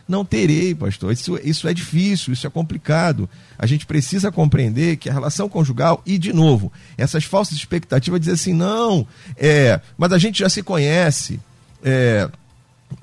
[0.06, 1.12] Não terei, pastor.
[1.12, 3.28] Isso, isso é difícil, isso é complicado.
[3.58, 8.26] A gente precisa compreender que a relação conjugal, e de novo, essas falsas expectativas de
[8.26, 11.40] dizer assim, não, é, mas a gente já se conhece.
[11.82, 12.28] É,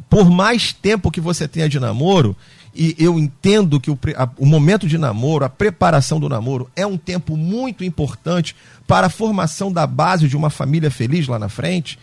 [0.09, 2.35] por mais tempo que você tenha de namoro,
[2.73, 6.85] e eu entendo que o, a, o momento de namoro, a preparação do namoro, é
[6.85, 8.55] um tempo muito importante
[8.87, 11.97] para a formação da base de uma família feliz lá na frente.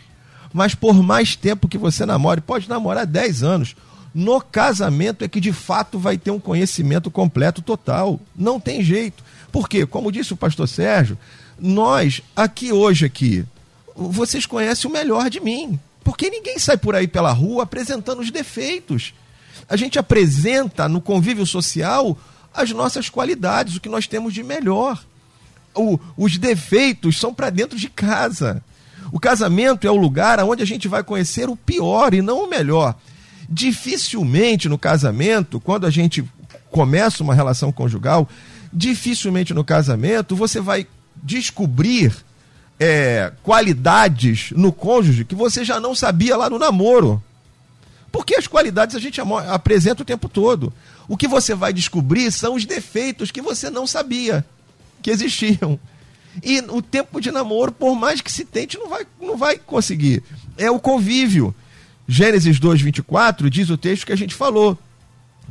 [0.53, 3.75] Mas por mais tempo que você namore, pode namorar 10 anos,
[4.13, 8.19] no casamento é que de fato vai ter um conhecimento completo, total.
[8.35, 9.23] Não tem jeito.
[9.51, 11.17] Porque, como disse o pastor Sérgio,
[11.59, 13.45] nós, aqui hoje, aqui,
[13.95, 15.79] vocês conhecem o melhor de mim.
[16.03, 19.13] Porque ninguém sai por aí pela rua apresentando os defeitos.
[19.67, 22.17] A gente apresenta no convívio social
[22.53, 25.03] as nossas qualidades, o que nós temos de melhor.
[25.75, 28.63] O, os defeitos são para dentro de casa.
[29.11, 32.49] O casamento é o lugar onde a gente vai conhecer o pior e não o
[32.49, 32.95] melhor.
[33.51, 36.23] Dificilmente no casamento, quando a gente
[36.69, 38.29] começa uma relação conjugal,
[38.71, 40.85] dificilmente no casamento você vai
[41.15, 42.13] descobrir
[42.79, 47.21] é, qualidades no cônjuge que você já não sabia lá no namoro.
[48.11, 50.73] Porque as qualidades a gente apresenta o tempo todo.
[51.07, 54.45] O que você vai descobrir são os defeitos que você não sabia
[55.01, 55.79] que existiam.
[56.43, 60.23] E o tempo de namoro, por mais que se tente, não vai, não vai conseguir.
[60.57, 61.53] É o convívio.
[62.11, 64.75] Gênesis 2,24 diz o texto que a gente falou,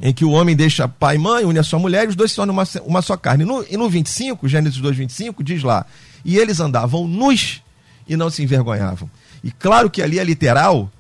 [0.03, 2.33] em que o homem deixa pai e mãe, une a sua mulher e os dois
[2.33, 3.44] se tornam uma, uma só carne.
[3.44, 5.87] No, e no 25, Gênesis 2,25, diz lá:
[6.25, 7.62] E eles andavam nus
[8.09, 9.09] e não se envergonhavam.
[9.44, 10.90] E claro que ali é literal,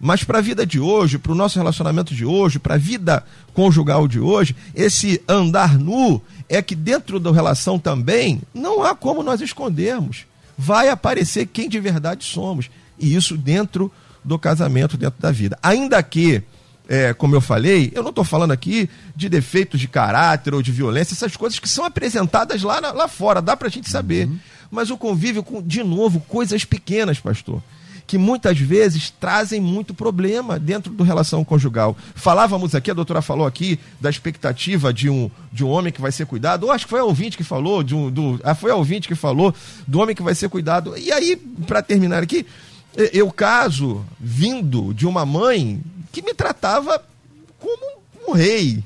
[0.00, 3.24] mas para a vida de hoje, para o nosso relacionamento de hoje, para a vida
[3.54, 9.22] conjugal de hoje, esse andar nu é que dentro da relação também não há como
[9.22, 10.26] nós escondermos.
[10.58, 12.68] Vai aparecer quem de verdade somos.
[12.98, 13.92] E isso dentro
[14.26, 15.56] do casamento dentro da vida.
[15.62, 16.42] Ainda que,
[16.88, 20.72] é, como eu falei, eu não estou falando aqui de defeitos de caráter ou de
[20.72, 24.26] violência, essas coisas que são apresentadas lá, na, lá fora, dá para a gente saber.
[24.26, 24.38] Uhum.
[24.68, 27.62] Mas o convívio com, de novo, coisas pequenas, pastor
[28.06, 31.96] que muitas vezes trazem muito problema dentro do relação conjugal.
[32.14, 36.12] Falávamos aqui, a doutora falou aqui da expectativa de um, de um homem que vai
[36.12, 38.70] ser cuidado, ou acho que foi a ouvinte que falou, de um, do, ah, foi
[38.70, 39.52] a ouvinte que falou
[39.86, 40.96] do homem que vai ser cuidado.
[40.96, 41.36] E aí,
[41.66, 42.46] para terminar aqui,
[43.12, 45.82] eu caso vindo de uma mãe
[46.12, 47.02] que me tratava
[47.58, 47.86] como
[48.28, 48.82] um rei.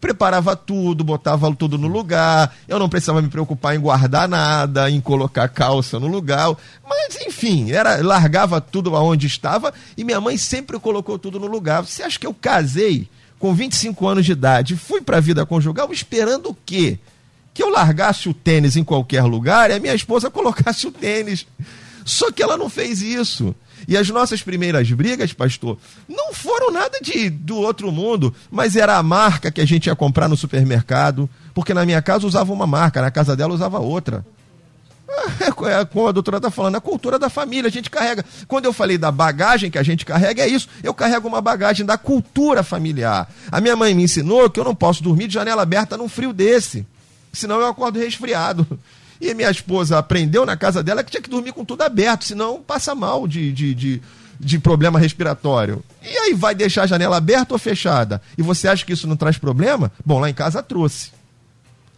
[0.00, 2.54] Preparava tudo, botava tudo no lugar.
[2.68, 6.54] Eu não precisava me preocupar em guardar nada, em colocar calça no lugar.
[6.86, 11.82] Mas, enfim, era largava tudo aonde estava e minha mãe sempre colocou tudo no lugar.
[11.82, 15.92] Você acha que eu casei com 25 anos de idade, fui para a vida conjugal
[15.92, 16.98] esperando o quê?
[17.52, 21.46] Que eu largasse o tênis em qualquer lugar e a minha esposa colocasse o tênis
[22.04, 23.54] só que ela não fez isso.
[23.86, 28.96] E as nossas primeiras brigas, pastor, não foram nada de do outro mundo, mas era
[28.96, 32.66] a marca que a gente ia comprar no supermercado, porque na minha casa usava uma
[32.66, 34.24] marca, na casa dela usava outra.
[35.40, 38.24] É, é, como a doutora está falando, a cultura da família, a gente carrega.
[38.48, 40.68] Quando eu falei da bagagem que a gente carrega, é isso.
[40.82, 43.30] Eu carrego uma bagagem da cultura familiar.
[43.50, 46.32] A minha mãe me ensinou que eu não posso dormir de janela aberta num frio
[46.32, 46.86] desse,
[47.32, 48.66] senão eu acordo resfriado.
[49.20, 52.60] E minha esposa aprendeu na casa dela que tinha que dormir com tudo aberto, senão
[52.60, 54.02] passa mal de, de, de,
[54.38, 55.82] de problema respiratório.
[56.02, 58.20] E aí vai deixar a janela aberta ou fechada?
[58.36, 59.90] E você acha que isso não traz problema?
[60.04, 61.12] Bom, lá em casa trouxe.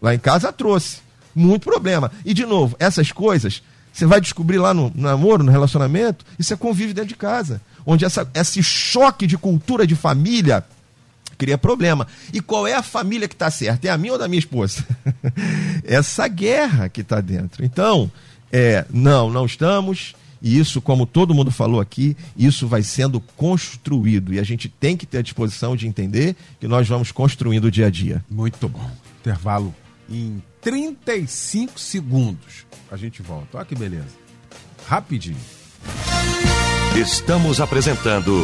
[0.00, 0.98] Lá em casa trouxe.
[1.34, 2.10] Muito problema.
[2.24, 3.62] E, de novo, essas coisas
[3.96, 7.62] você vai descobrir lá no, no namoro, no relacionamento, isso é convívio dentro de casa.
[7.86, 10.62] Onde essa, esse choque de cultura de família
[11.36, 12.06] cria problema.
[12.32, 13.88] E qual é a família que está certa?
[13.88, 14.84] É a minha ou da minha esposa?
[15.84, 17.64] Essa guerra que está dentro.
[17.64, 18.10] Então,
[18.52, 20.14] é, não, não estamos.
[20.40, 24.32] E isso, como todo mundo falou aqui, isso vai sendo construído.
[24.32, 27.70] E a gente tem que ter a disposição de entender que nós vamos construindo o
[27.70, 28.24] dia a dia.
[28.30, 28.90] Muito bom.
[29.20, 29.74] Intervalo
[30.08, 32.66] em 35 segundos.
[32.90, 33.56] A gente volta.
[33.56, 34.06] Olha que beleza.
[34.86, 35.36] Rapidinho.
[36.96, 38.40] Estamos apresentando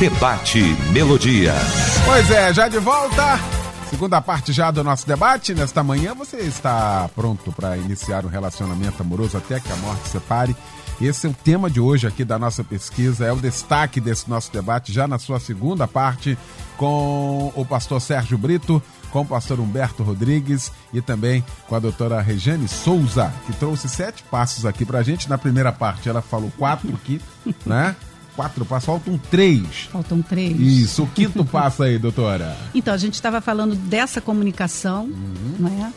[0.00, 0.60] Debate
[0.92, 1.54] Melodia.
[2.04, 3.63] Pois é, já de volta.
[3.94, 5.54] Segunda parte já do nosso debate.
[5.54, 10.56] Nesta manhã você está pronto para iniciar um relacionamento amoroso até que a morte separe.
[11.00, 14.52] Esse é o tema de hoje aqui da nossa pesquisa, é o destaque desse nosso
[14.52, 16.36] debate já na sua segunda parte.
[16.76, 22.20] com o pastor Sérgio Brito, com o pastor Humberto Rodrigues e também com a doutora
[22.20, 25.30] Regiane Souza, que trouxe sete passos aqui pra gente.
[25.30, 27.20] Na primeira parte ela falou quatro aqui,
[27.64, 27.94] né?
[28.36, 29.88] Quatro passos, faltam três.
[29.92, 30.58] Faltam três.
[30.58, 32.56] Isso, o quinto passo aí, doutora.
[32.74, 35.56] Então, a gente estava falando dessa comunicação, uhum.
[35.58, 35.92] não é?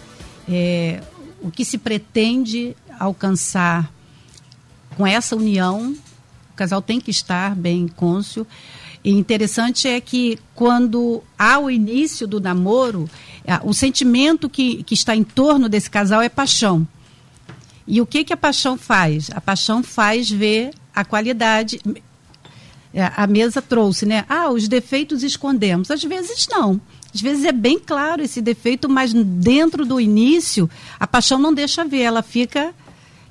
[0.47, 1.03] é?
[1.41, 3.91] O que se pretende alcançar
[4.95, 5.95] com essa união,
[6.51, 8.45] o casal tem que estar bem côncio.
[9.03, 13.09] E interessante é que quando há o início do namoro,
[13.45, 16.87] é, o sentimento que, que está em torno desse casal é paixão.
[17.87, 19.29] E o que, que a paixão faz?
[19.33, 21.79] A paixão faz ver a qualidade.
[22.97, 24.25] É, a mesa trouxe, né?
[24.27, 25.91] Ah, os defeitos escondemos.
[25.91, 26.81] Às vezes não.
[27.13, 30.67] Às vezes é bem claro esse defeito, mas dentro do início,
[30.99, 32.73] a paixão não deixa ver, ela fica.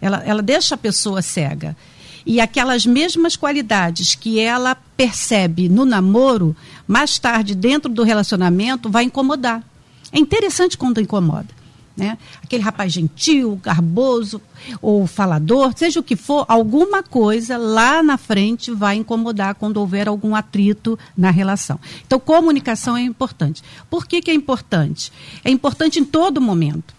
[0.00, 1.76] Ela, ela deixa a pessoa cega.
[2.24, 6.55] E aquelas mesmas qualidades que ela percebe no namoro,
[6.87, 9.64] mais tarde, dentro do relacionamento, vai incomodar.
[10.12, 11.56] É interessante quando incomoda.
[11.96, 12.18] Né?
[12.42, 14.40] Aquele rapaz gentil, garboso
[14.82, 20.06] ou falador, seja o que for, alguma coisa lá na frente vai incomodar quando houver
[20.06, 21.80] algum atrito na relação.
[22.06, 23.62] Então, comunicação é importante.
[23.88, 25.11] Por que, que é importante?
[25.42, 26.94] É importante em todo momento.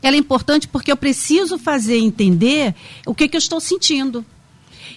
[0.00, 4.24] Ela é importante porque eu preciso fazer entender o que, que eu estou sentindo.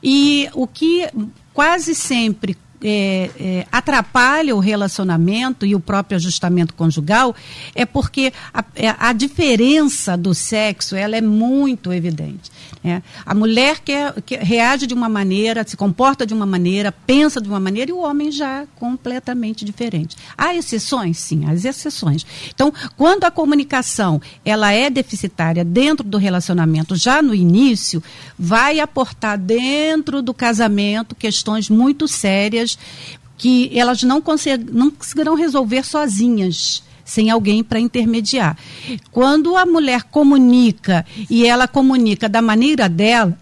[0.03, 1.09] E o que
[1.53, 7.35] quase sempre é, é, atrapalha o relacionamento e o próprio ajustamento conjugal
[7.75, 12.51] é porque a, é, a diferença do sexo ela é muito evidente.
[12.83, 13.03] Né?
[13.25, 13.93] A mulher que,
[14.25, 17.93] que, reage de uma maneira, se comporta de uma maneira, pensa de uma maneira e
[17.93, 20.15] o homem já completamente diferente.
[20.37, 21.17] Há exceções?
[21.17, 22.25] Sim, há exceções.
[22.53, 28.01] Então, quando a comunicação ela é deficitária dentro do relacionamento, já no início,
[28.37, 32.77] vai aportar dentro do casamento questões muito sérias
[33.37, 38.55] que elas não conseguirão resolver sozinhas sem alguém para intermediar.
[39.11, 43.37] Quando a mulher comunica e ela comunica da maneira dela,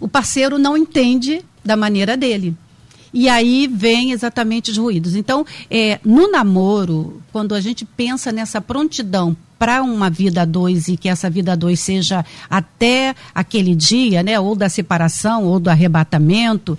[0.00, 2.56] o parceiro não entende da maneira dele.
[3.12, 5.14] E aí vem exatamente os ruídos.
[5.14, 10.88] Então, é, no namoro, quando a gente pensa nessa prontidão para uma vida a dois
[10.88, 15.60] e que essa vida a dois seja até aquele dia, né, ou da separação ou
[15.60, 16.78] do arrebatamento,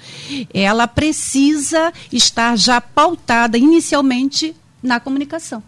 [0.52, 5.62] ela precisa estar já pautada inicialmente na comunicação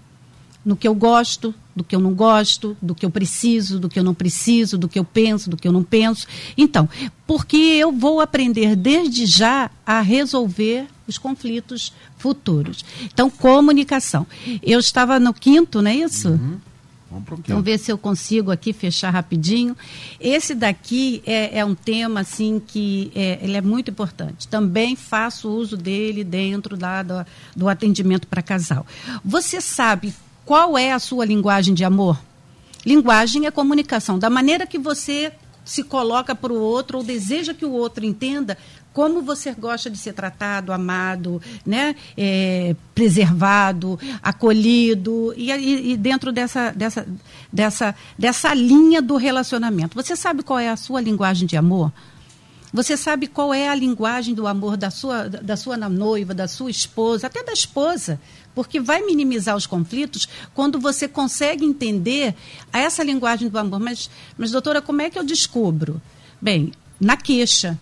[0.65, 3.99] no que eu gosto, do que eu não gosto, do que eu preciso, do que
[3.99, 6.27] eu não preciso, do que eu penso, do que eu não penso.
[6.57, 6.87] Então,
[7.25, 12.85] porque eu vou aprender desde já a resolver os conflitos futuros.
[13.03, 14.25] Então, comunicação.
[14.61, 16.29] Eu estava no quinto, não é isso?
[16.29, 16.57] Uhum.
[17.47, 19.77] Vamos ver se eu consigo aqui fechar rapidinho.
[20.19, 24.47] Esse daqui é, é um tema assim que é, ele é muito importante.
[24.47, 28.85] Também faço uso dele dentro da, do, do atendimento para casal.
[29.23, 30.11] Você sabe
[30.45, 32.19] qual é a sua linguagem de amor?
[32.85, 34.19] Linguagem é comunicação.
[34.19, 35.31] Da maneira que você
[35.63, 38.57] se coloca para o outro ou deseja que o outro entenda
[38.91, 41.95] como você gosta de ser tratado, amado, né?
[42.15, 45.51] É, preservado, acolhido e,
[45.91, 47.07] e, dentro dessa, dessa,
[47.51, 49.95] dessa, dessa linha do relacionamento.
[49.95, 51.91] Você sabe qual é a sua linguagem de amor?
[52.71, 56.71] Você sabe qual é a linguagem do amor da sua, da sua noiva, da sua
[56.71, 58.19] esposa, até da esposa
[58.53, 62.35] porque vai minimizar os conflitos quando você consegue entender
[62.71, 63.79] essa linguagem do amor.
[63.79, 66.01] Mas, mas doutora, como é que eu descubro?
[66.41, 67.79] Bem, na queixa.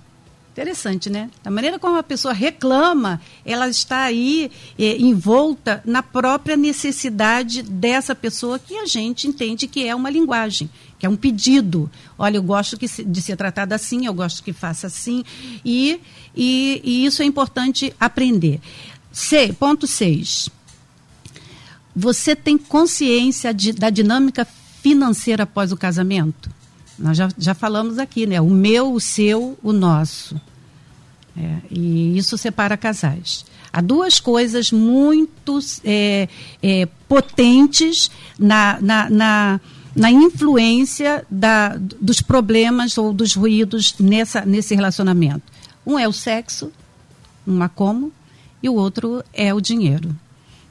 [0.51, 1.29] Interessante, né?
[1.41, 8.13] Da maneira como a pessoa reclama, ela está aí é, envolta na própria necessidade dessa
[8.13, 11.89] pessoa que a gente entende que é uma linguagem, que é um pedido.
[12.19, 15.23] Olha, eu gosto que, de ser tratada assim, eu gosto que faça assim.
[15.63, 16.01] E,
[16.35, 18.59] e, e isso é importante aprender.
[19.09, 20.49] C, ponto 6.
[21.95, 24.45] Você tem consciência de, da dinâmica
[24.81, 26.49] financeira após o casamento?
[26.97, 28.39] Nós já, já falamos aqui, né?
[28.39, 30.39] O meu, o seu, o nosso.
[31.35, 33.45] É, e isso separa casais.
[33.73, 36.27] Há duas coisas muito é,
[36.61, 39.61] é, potentes na, na, na,
[39.95, 45.43] na influência da, dos problemas ou dos ruídos nessa, nesse relacionamento.
[45.85, 46.71] Um é o sexo,
[47.47, 48.11] uma como,
[48.61, 50.13] e o outro é o dinheiro.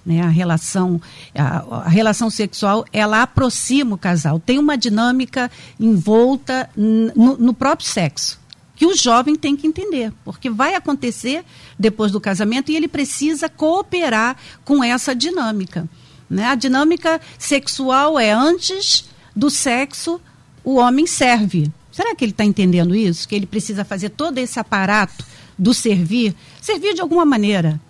[0.04, 0.98] Né, a relação
[1.34, 7.86] a, a, relação sexual ela aproxima o casal tem uma dinâmica envolta no, no, próprio
[7.86, 8.40] sexo
[8.74, 11.44] que o jovem tem que entender porque vai acontecer
[11.78, 15.86] depois do casamento e ele precisa cooperar com essa dinâmica
[16.30, 16.46] né?
[16.46, 19.04] a dinâmica sexual é antes
[19.36, 20.18] do sexo
[20.64, 21.70] o homem serve.
[21.90, 23.28] Será que ele está entendendo isso?
[23.28, 25.24] Que ele precisa fazer todo esse aparato
[25.58, 26.34] do servir?
[26.60, 27.80] Servir de alguma maneira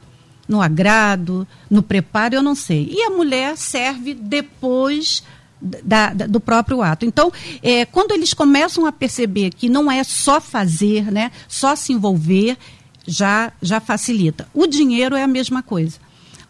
[0.51, 2.91] no agrado, no preparo, eu não sei.
[2.91, 5.23] E a mulher serve depois
[5.63, 7.07] da, da, do próprio ato.
[7.07, 7.33] Então,
[7.63, 12.59] é, quando eles começam a perceber que não é só fazer, né, só se envolver,
[13.07, 14.49] já, já facilita.
[14.53, 15.99] O dinheiro é a mesma coisa.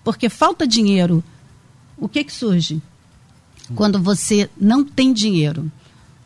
[0.03, 1.23] Porque falta dinheiro,
[1.99, 2.81] o que, que surge?
[3.75, 5.71] Quando você não tem dinheiro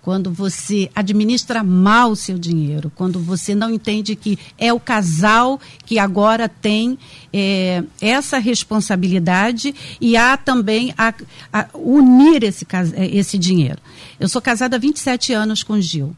[0.05, 5.59] quando você administra mal o seu dinheiro, quando você não entende que é o casal
[5.87, 6.99] que agora tem
[7.33, 11.15] é, essa responsabilidade e há também a,
[11.51, 12.67] a unir esse,
[13.11, 13.79] esse dinheiro.
[14.21, 16.15] Eu sou casada há 27 anos com Gil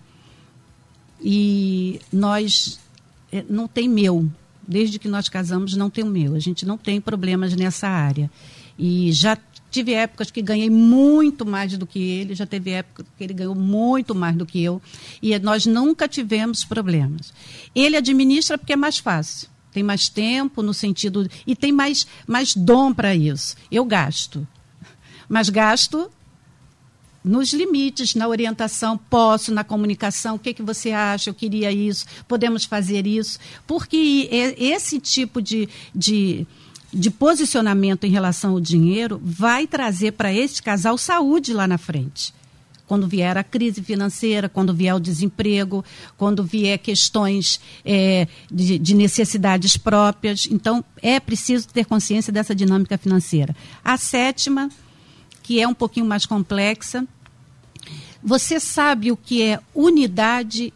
[1.23, 2.81] e nós
[3.31, 4.29] é, não tem meu.
[4.67, 6.35] Desde que nós casamos, não tem o meu.
[6.35, 8.29] A gente não tem problemas nessa área.
[8.77, 9.39] E já
[9.77, 13.55] Tive épocas que ganhei muito mais do que ele, já teve época que ele ganhou
[13.55, 14.81] muito mais do que eu,
[15.21, 17.31] e nós nunca tivemos problemas.
[17.75, 22.55] Ele administra porque é mais fácil, tem mais tempo no sentido e tem mais, mais
[22.55, 23.55] dom para isso.
[23.71, 24.49] Eu gasto,
[25.29, 26.11] mas gasto
[27.23, 32.07] nos limites, na orientação, posso, na comunicação, o que, que você acha, eu queria isso,
[32.27, 36.47] podemos fazer isso, porque esse tipo de, de
[36.97, 42.33] de posicionamento em relação ao dinheiro vai trazer para este casal saúde lá na frente.
[42.87, 45.85] Quando vier a crise financeira, quando vier o desemprego,
[46.17, 50.49] quando vier questões é, de, de necessidades próprias.
[50.51, 53.55] Então, é preciso ter consciência dessa dinâmica financeira.
[53.85, 54.71] A sétima,
[55.43, 57.07] que é um pouquinho mais complexa,
[58.23, 60.73] você sabe o que é unidade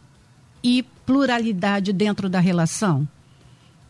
[0.63, 3.07] e pluralidade dentro da relação?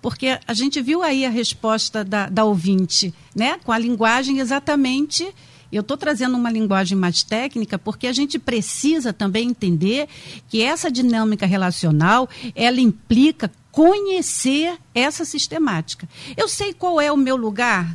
[0.02, 3.60] Porque a gente viu aí a resposta da, da ouvinte, né?
[3.64, 5.28] Com a linguagem exatamente.
[5.72, 10.08] Eu estou trazendo uma linguagem mais técnica porque a gente precisa também entender
[10.50, 16.10] que essa dinâmica relacional ela implica conhecer essa sistemática.
[16.36, 17.94] Eu sei qual é o meu lugar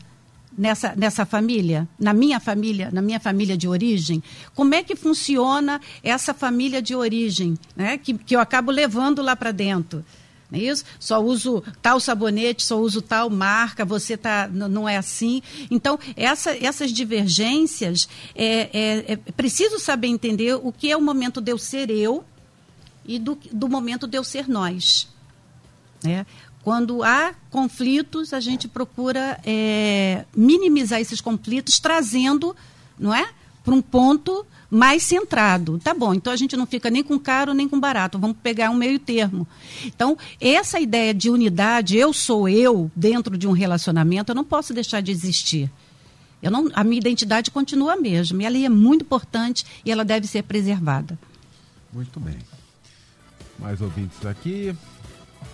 [0.56, 4.22] nessa, nessa família, na minha família, na minha família de origem,
[4.54, 7.98] como é que funciona essa família de origem, né?
[7.98, 10.04] que, que eu acabo levando lá para dentro.
[10.50, 10.84] Não é isso?
[10.98, 15.42] Só uso tal sabonete, só uso tal marca, você tá, não é assim.
[15.70, 21.40] Então, essa, essas divergências, é, é, é preciso saber entender o que é o momento
[21.40, 22.24] de eu ser eu
[23.04, 25.08] e do, do momento de eu ser nós.
[26.02, 26.26] Né?
[26.62, 32.56] Quando há conflitos, a gente procura é, minimizar esses conflitos, trazendo,
[32.98, 33.28] não é?
[33.66, 35.76] Para um ponto mais centrado.
[35.78, 38.70] Tá bom, então a gente não fica nem com caro nem com barato, vamos pegar
[38.70, 39.44] um meio termo.
[39.84, 44.72] Então, essa ideia de unidade, eu sou eu, dentro de um relacionamento, eu não posso
[44.72, 45.68] deixar de existir.
[46.40, 50.04] Eu não, a minha identidade continua a mesma, e ela é muito importante e ela
[50.04, 51.18] deve ser preservada.
[51.92, 52.38] Muito bem.
[53.58, 54.76] Mais ouvintes aqui.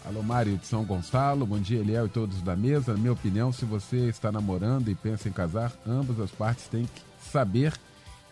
[0.05, 1.47] Alô, Mário de São Gonçalo.
[1.47, 2.93] Bom dia, Eliel e todos da mesa.
[2.93, 6.85] Na minha opinião, se você está namorando e pensa em casar, ambas as partes têm
[6.85, 7.73] que saber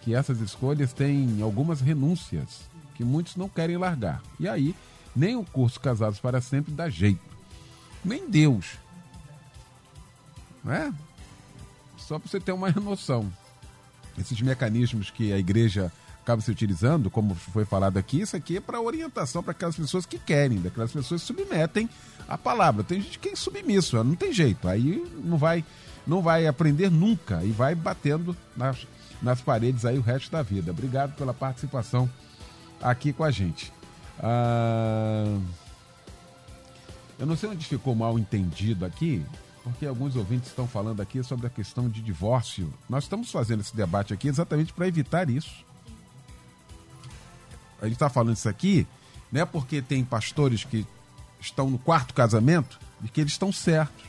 [0.00, 2.60] que essas escolhas têm algumas renúncias
[2.94, 4.22] que muitos não querem largar.
[4.38, 4.74] E aí,
[5.14, 7.20] nem o curso Casados para Sempre dá jeito.
[8.04, 8.78] Nem Deus.
[10.64, 10.92] Não é?
[11.98, 13.30] Só para você ter uma noção.
[14.18, 15.92] Esses mecanismos que a igreja
[16.22, 20.04] acaba se utilizando, como foi falado aqui, isso aqui é para orientação para aquelas pessoas
[20.04, 21.88] que querem, daquelas pessoas que submetem
[22.28, 22.84] a palavra.
[22.84, 24.68] Tem gente que é submisso, não tem jeito.
[24.68, 25.64] Aí não vai,
[26.06, 28.86] não vai aprender nunca e vai batendo nas
[29.22, 30.70] nas paredes aí o resto da vida.
[30.70, 32.08] Obrigado pela participação
[32.80, 33.72] aqui com a gente.
[34.18, 35.38] Ah,
[37.18, 39.24] eu não sei onde ficou mal entendido aqui,
[39.62, 42.72] porque alguns ouvintes estão falando aqui sobre a questão de divórcio.
[42.88, 45.64] Nós estamos fazendo esse debate aqui exatamente para evitar isso.
[47.80, 48.86] A gente está falando isso aqui,
[49.32, 50.86] não é porque tem pastores que
[51.40, 54.04] estão no quarto casamento e que eles estão certos,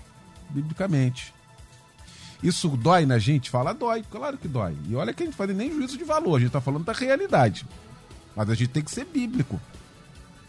[0.50, 1.34] biblicamente.
[2.42, 3.50] Isso dói na gente?
[3.50, 4.76] Fala, dói, claro que dói.
[4.88, 6.94] E olha que a gente faz nem juízo de valor, a gente está falando da
[6.94, 7.66] realidade.
[8.36, 9.60] Mas a gente tem que ser bíblico.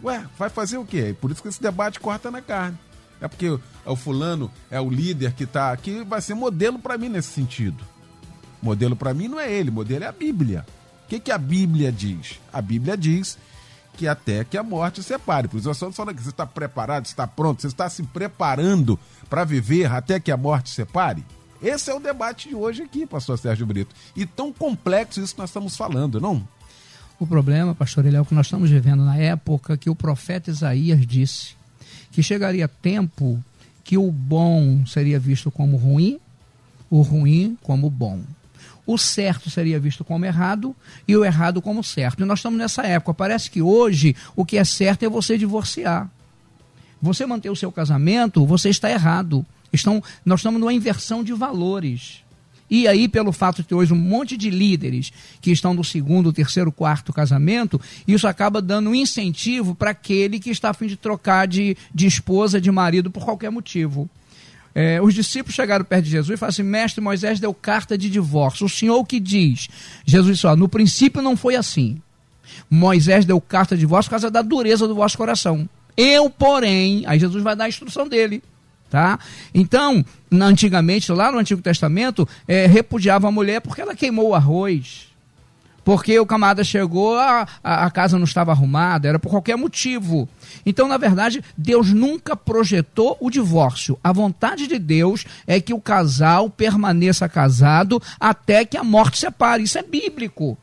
[0.03, 1.15] Ué, vai fazer o quê?
[1.21, 2.79] Por isso que esse debate corta na carne.
[3.21, 7.09] É porque o fulano é o líder que está aqui, vai ser modelo para mim
[7.09, 7.85] nesse sentido.
[8.61, 10.67] Modelo para mim não é ele, modelo é a Bíblia.
[11.05, 12.41] O que, que a Bíblia diz?
[12.53, 13.39] A Bíblia diz
[13.97, 15.47] que até que a morte separe.
[15.47, 18.99] Por isso nós estamos falando que você está preparado, está pronto, você está se preparando
[19.29, 21.25] para viver até que a morte separe?
[21.63, 23.95] Esse é o debate de hoje aqui, pastor Sérgio Brito.
[24.17, 26.47] E tão complexo isso que nós estamos falando, não?
[27.21, 31.07] O problema, pastor Eliel, é que nós estamos vivendo na época que o profeta Isaías
[31.07, 31.55] disse
[32.11, 33.43] que chegaria tempo
[33.85, 36.19] que o bom seria visto como ruim,
[36.91, 38.21] o ruim como bom.
[38.85, 40.75] O certo seria visto como errado
[41.07, 42.23] e o errado como certo.
[42.23, 43.15] E nós estamos nessa época.
[43.15, 46.11] Parece que hoje o que é certo é você divorciar.
[47.01, 52.23] Você manter o seu casamento, você está errado Estão, nós estamos numa inversão de valores.
[52.71, 55.13] E aí, pelo fato de ter hoje um monte de líderes
[55.43, 60.49] que estão no segundo, terceiro, quarto casamento, isso acaba dando um incentivo para aquele que
[60.49, 64.09] está a fim de trocar de, de esposa, de marido, por qualquer motivo.
[64.75, 68.09] É, os discípulos chegaram perto de Jesus e falaram assim: Mestre, Moisés deu carta de
[68.09, 68.65] divórcio.
[68.65, 69.69] O senhor que diz?
[70.07, 72.01] Jesus disse: No princípio não foi assim.
[72.71, 75.69] Moisés deu carta de divórcio por causa da dureza do vosso coração.
[75.95, 78.43] Eu, porém, aí Jesus vai dar a instrução dele.
[78.93, 79.19] Tá?
[79.55, 85.09] Então, antigamente, lá no Antigo Testamento, é, repudiava a mulher porque ela queimou o arroz.
[85.83, 90.29] Porque o camarada chegou, a, a, a casa não estava arrumada, era por qualquer motivo.
[90.67, 93.99] Então, na verdade, Deus nunca projetou o divórcio.
[94.05, 99.63] A vontade de Deus é que o casal permaneça casado até que a morte separe.
[99.63, 100.59] Isso é bíblico.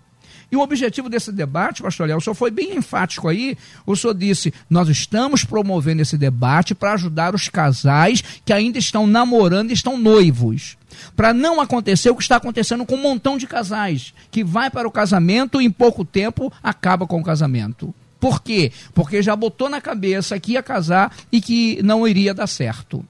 [0.51, 3.55] E o objetivo desse debate, pastor Léo, o senhor foi bem enfático aí.
[3.85, 9.05] O senhor disse: nós estamos promovendo esse debate para ajudar os casais que ainda estão
[9.05, 10.77] namorando e estão noivos.
[11.15, 14.87] Para não acontecer o que está acontecendo com um montão de casais, que vai para
[14.87, 17.93] o casamento e em pouco tempo acaba com o casamento.
[18.19, 18.71] Por quê?
[18.93, 23.05] Porque já botou na cabeça que ia casar e que não iria dar certo.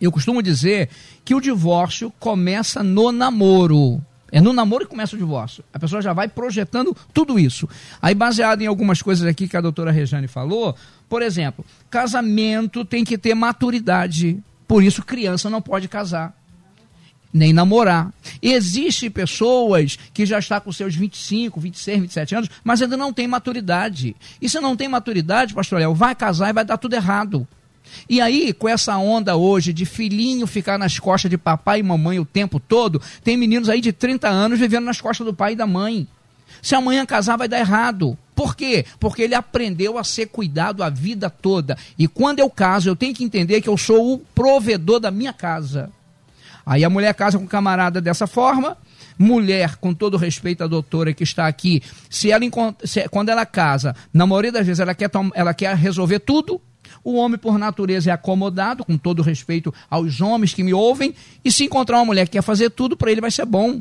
[0.00, 0.88] Eu costumo dizer
[1.24, 4.02] que o divórcio começa no namoro.
[4.32, 5.62] É no namoro que começa o divórcio.
[5.74, 7.68] A pessoa já vai projetando tudo isso.
[8.00, 10.74] Aí, baseado em algumas coisas aqui que a doutora Rejane falou,
[11.06, 14.42] por exemplo, casamento tem que ter maturidade.
[14.66, 16.34] Por isso, criança não pode casar.
[17.30, 18.10] Nem namorar.
[18.40, 23.28] Existem pessoas que já estão com seus 25, 26, 27 anos, mas ainda não tem
[23.28, 24.16] maturidade.
[24.40, 27.46] E se não tem maturidade, pastor Léo, vai casar e vai dar tudo errado.
[28.08, 32.18] E aí, com essa onda hoje de filhinho ficar nas costas de papai e mamãe
[32.18, 35.56] o tempo todo, tem meninos aí de 30 anos vivendo nas costas do pai e
[35.56, 36.06] da mãe.
[36.60, 38.16] Se amanhã casar, vai dar errado.
[38.34, 38.84] Por quê?
[38.98, 41.76] Porque ele aprendeu a ser cuidado a vida toda.
[41.98, 45.32] E quando eu caso, eu tenho que entender que eu sou o provedor da minha
[45.32, 45.90] casa.
[46.64, 48.76] Aí a mulher casa com um camarada dessa forma.
[49.18, 52.44] Mulher, com todo respeito à doutora que está aqui, se ela
[52.82, 56.60] se, quando ela casa, na maioria das vezes ela quer, ela quer resolver tudo,
[57.04, 61.50] o homem, por natureza, é acomodado, com todo respeito aos homens que me ouvem, e
[61.50, 63.80] se encontrar uma mulher que quer fazer tudo, para ele vai ser bom.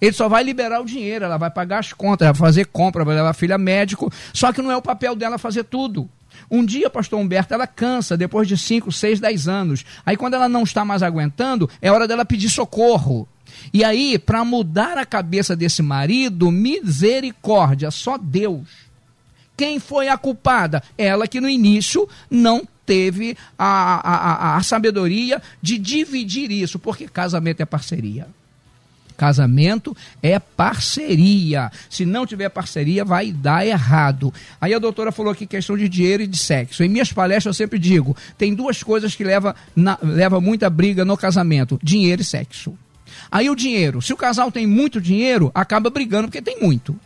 [0.00, 3.16] Ele só vai liberar o dinheiro, ela vai pagar as contas, vai fazer compra, vai
[3.16, 6.08] levar a filha médico, só que não é o papel dela fazer tudo.
[6.50, 9.84] Um dia, pastor Humberto, ela cansa depois de 5, 6, 10 anos.
[10.06, 13.26] Aí, quando ela não está mais aguentando, é hora dela pedir socorro.
[13.72, 18.87] E aí, para mudar a cabeça desse marido, misericórdia, só Deus
[19.58, 20.80] quem foi a culpada?
[20.96, 27.60] Ela que no início não teve a, a, a, sabedoria de dividir isso, porque casamento
[27.60, 28.28] é parceria.
[29.16, 31.72] Casamento é parceria.
[31.90, 34.32] Se não tiver parceria, vai dar errado.
[34.60, 36.84] Aí a doutora falou aqui questão de dinheiro e de sexo.
[36.84, 39.52] Em minhas palestras eu sempre digo: tem duas coisas que levam
[40.00, 42.78] leva muita briga no casamento: dinheiro e sexo.
[43.28, 46.96] Aí o dinheiro, se o casal tem muito dinheiro, acaba brigando porque tem muito.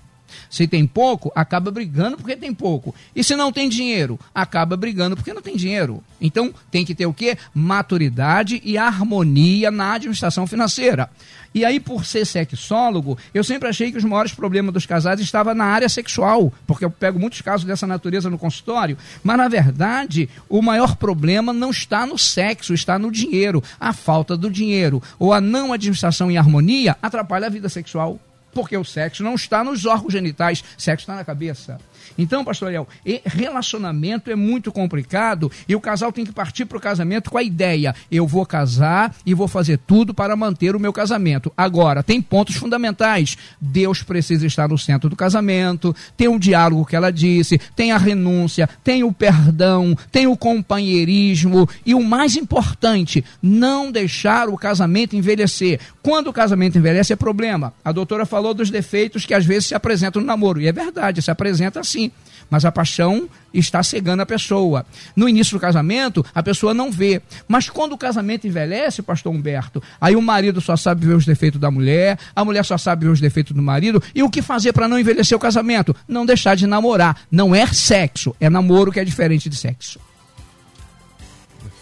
[0.51, 2.95] Se tem pouco, acaba brigando porque tem pouco.
[3.15, 6.03] E se não tem dinheiro, acaba brigando porque não tem dinheiro.
[6.21, 7.37] Então, tem que ter o quê?
[7.55, 11.11] Maturidade e harmonia na administração financeira.
[11.55, 15.55] E aí, por ser sexólogo, eu sempre achei que os maiores problemas dos casais estavam
[15.55, 20.31] na área sexual, porque eu pego muitos casos dessa natureza no consultório, mas na verdade,
[20.49, 23.63] o maior problema não está no sexo, está no dinheiro.
[23.79, 28.19] A falta do dinheiro ou a não administração em harmonia atrapalha a vida sexual.
[28.53, 31.79] Porque o sexo não está nos órgãos genitais, sexo está na cabeça.
[32.19, 32.89] Então, pastor Ariel,
[33.25, 37.43] relacionamento é muito complicado e o casal tem que partir para o casamento com a
[37.43, 41.53] ideia: eu vou casar e vou fazer tudo para manter o meu casamento.
[41.57, 43.37] Agora, tem pontos fundamentais.
[43.61, 47.99] Deus precisa estar no centro do casamento, tem o diálogo que ela disse, tem a
[47.99, 55.17] renúncia, tem o perdão, tem o companheirismo e o mais importante, não deixar o casamento
[55.17, 55.81] envelhecer.
[56.03, 57.73] Quando o casamento envelhece é problema.
[57.85, 61.23] A doutora falou dos defeitos que às vezes se apresentam no namoro, e é verdade,
[61.23, 62.12] se apresenta assim.
[62.53, 64.85] Mas a paixão está cegando a pessoa.
[65.17, 67.23] No início do casamento, a pessoa não vê.
[67.49, 71.59] Mas quando o casamento envelhece, pastor Humberto, aí o marido só sabe ver os defeitos
[71.59, 74.03] da mulher, a mulher só sabe ver os defeitos do marido.
[74.15, 75.97] E o que fazer para não envelhecer o casamento?
[76.07, 77.23] Não deixar de namorar.
[77.31, 79.99] Não é sexo, é namoro que é diferente de sexo.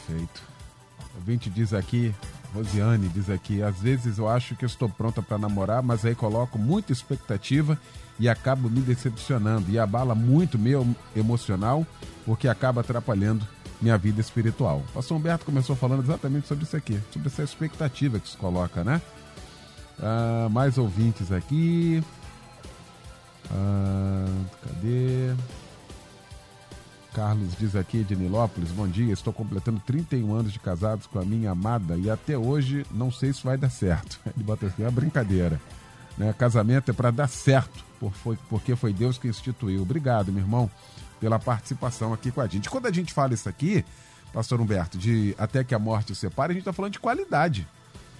[0.06, 0.40] Perfeito.
[1.20, 2.14] O vinte diz aqui,
[2.54, 6.56] Rosiane diz aqui, às vezes eu acho que estou pronta para namorar, mas aí coloco
[6.56, 7.76] muita expectativa
[8.20, 11.86] e acabo me decepcionando e abala muito meu emocional
[12.26, 13.48] porque acaba atrapalhando
[13.80, 14.84] minha vida espiritual.
[14.90, 18.84] O pastor Humberto começou falando exatamente sobre isso aqui, sobre essa expectativa que se coloca,
[18.84, 19.00] né?
[19.98, 22.04] Ah, mais ouvintes aqui.
[23.50, 24.26] Ah,
[24.62, 25.34] cadê?
[27.14, 31.24] Carlos diz aqui de Nilópolis, bom dia, estou completando 31 anos de casados com a
[31.24, 34.20] minha amada e até hoje não sei se vai dar certo.
[34.36, 35.58] Ele bota assim, é brincadeira.
[36.20, 36.34] Né?
[36.34, 37.82] Casamento é para dar certo,
[38.50, 39.80] porque foi Deus que instituiu.
[39.80, 40.70] Obrigado, meu irmão,
[41.18, 42.68] pela participação aqui com a gente.
[42.68, 43.82] Quando a gente fala isso aqui,
[44.30, 47.66] pastor Humberto, de até que a morte o separe, a gente está falando de qualidade.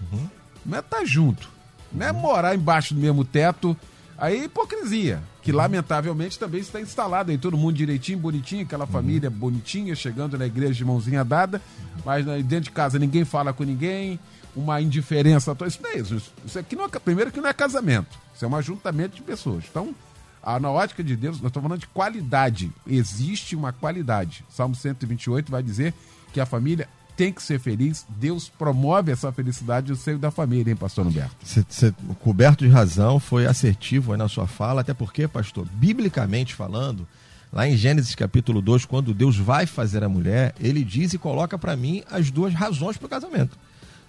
[0.01, 0.27] Uhum.
[0.65, 1.47] Não é estar tá junto,
[1.93, 3.77] não é morar embaixo do mesmo teto,
[4.17, 8.91] Aí hipocrisia, que lamentavelmente também está instalada aí, todo mundo direitinho, bonitinho, aquela uhum.
[8.91, 11.61] família bonitinha, chegando na igreja de mãozinha dada,
[12.05, 14.21] mas dentro de casa ninguém fala com ninguém,
[14.61, 15.57] uma indiferença.
[15.67, 16.33] Isso não é isso.
[16.45, 19.65] Isso aqui não é, primeiro que não é casamento, isso é um ajuntamento de pessoas.
[19.71, 19.95] Então,
[20.43, 22.71] a, na ótica de Deus, nós estamos falando de qualidade.
[22.87, 24.45] Existe uma qualidade.
[24.49, 25.95] Salmo 128 vai dizer
[26.33, 28.07] que a família tem que ser feliz.
[28.09, 31.37] Deus promove essa felicidade no seio da família, hein, pastor Humberto?
[31.43, 37.07] Você, coberto de razão, foi assertivo na sua fala, até porque, pastor, biblicamente falando,
[37.53, 41.59] lá em Gênesis capítulo 2, quando Deus vai fazer a mulher, ele diz e coloca
[41.59, 43.59] para mim as duas razões para o casamento.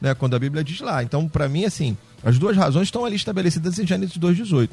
[0.01, 1.03] Né, quando a Bíblia diz lá.
[1.03, 4.71] Então, para mim, assim, as duas razões estão ali estabelecidas em Gênesis 2,18.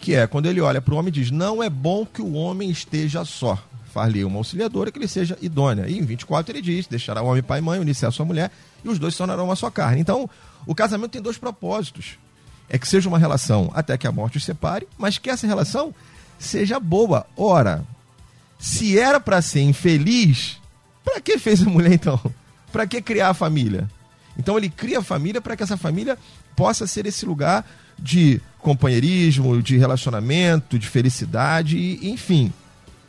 [0.00, 2.34] Que é quando ele olha para o homem e diz: Não é bom que o
[2.34, 3.58] homem esteja só
[3.98, 5.88] far-lhe uma auxiliadora que lhe seja idônea.
[5.88, 8.50] E em 24 ele diz: deixará o homem pai e mãe, unir-se à sua mulher,
[8.84, 10.00] e os dois se tornarão uma só carne.
[10.00, 10.30] Então,
[10.66, 12.16] o casamento tem dois propósitos.
[12.68, 15.92] É que seja uma relação até que a morte os separe, mas que essa relação
[16.38, 17.26] seja boa.
[17.36, 17.84] Ora,
[18.58, 20.60] se era para ser infeliz,
[21.04, 22.20] para que fez a mulher então?
[22.70, 23.88] Para que criar a família?
[24.38, 26.16] Então ele cria a família para que essa família
[26.54, 27.64] possa ser esse lugar
[27.98, 32.52] de companheirismo, de relacionamento, de felicidade, enfim.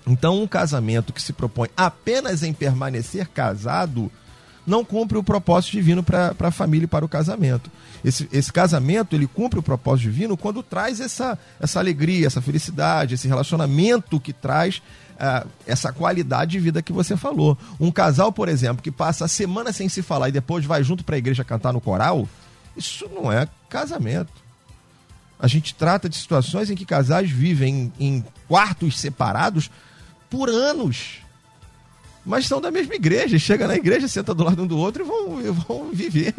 [0.07, 4.11] Então, um casamento que se propõe apenas em permanecer casado
[4.69, 7.69] não cumpre o propósito divino para a família e para o casamento.
[8.05, 13.15] Esse, esse casamento ele cumpre o propósito divino quando traz essa, essa alegria, essa felicidade,
[13.15, 14.77] esse relacionamento que traz
[15.15, 17.57] uh, essa qualidade de vida que você falou.
[17.79, 21.03] Um casal, por exemplo, que passa a semana sem se falar e depois vai junto
[21.03, 22.29] para a igreja cantar no coral,
[22.77, 24.31] isso não é casamento.
[25.39, 29.71] A gente trata de situações em que casais vivem em, em quartos separados
[30.29, 31.19] por anos.
[32.25, 33.39] Mas são da mesma igreja.
[33.39, 36.33] Chega na igreja, senta do lado um do outro e vão, vão viver.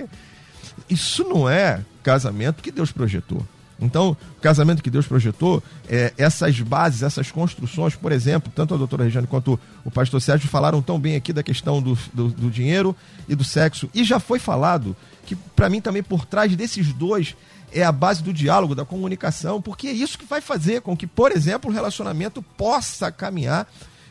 [0.89, 3.45] Isso não é casamento que Deus projetou.
[3.81, 8.76] Então, o casamento que Deus projetou, é, essas bases, essas construções, por exemplo, tanto a
[8.76, 12.51] doutora Regiane quanto o pastor Sérgio falaram tão bem aqui da questão do, do, do
[12.51, 12.95] dinheiro
[13.26, 13.89] e do sexo.
[13.95, 17.35] E já foi falado que, para mim, também por trás desses dois
[17.72, 21.07] é a base do diálogo, da comunicação, porque é isso que vai fazer com que,
[21.07, 23.66] por exemplo, o relacionamento possa caminhar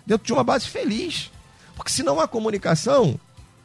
[0.06, 1.30] dentro de uma base feliz.
[1.80, 3.18] Porque se não há comunicação,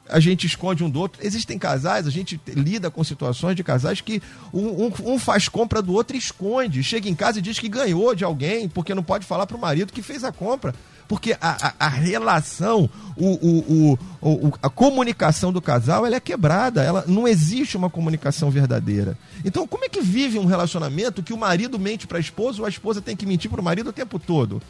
[0.08, 1.20] a gente esconde um do outro.
[1.20, 5.82] Existem casais, a gente lida com situações de casais que um, um, um, faz compra
[5.82, 6.84] do outro e esconde.
[6.84, 9.60] Chega em casa e diz que ganhou de alguém, porque não pode falar para o
[9.60, 10.72] marido que fez a compra.
[11.08, 16.84] Porque a, a, a relação, o, o, o, a comunicação do casal ela é quebrada,
[16.84, 19.18] ela não existe uma comunicação verdadeira.
[19.44, 22.66] Então, como é que vive um relacionamento que o marido mente para a esposa ou
[22.66, 24.62] a esposa tem que mentir para o marido o tempo todo?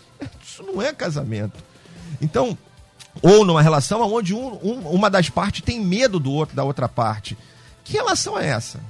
[0.42, 1.62] Isso não é casamento.
[2.22, 2.56] Então,
[3.22, 6.88] ou numa relação onde um, um, uma das partes tem medo do outro, da outra
[6.88, 7.36] parte.
[7.84, 8.80] Que relação é essa?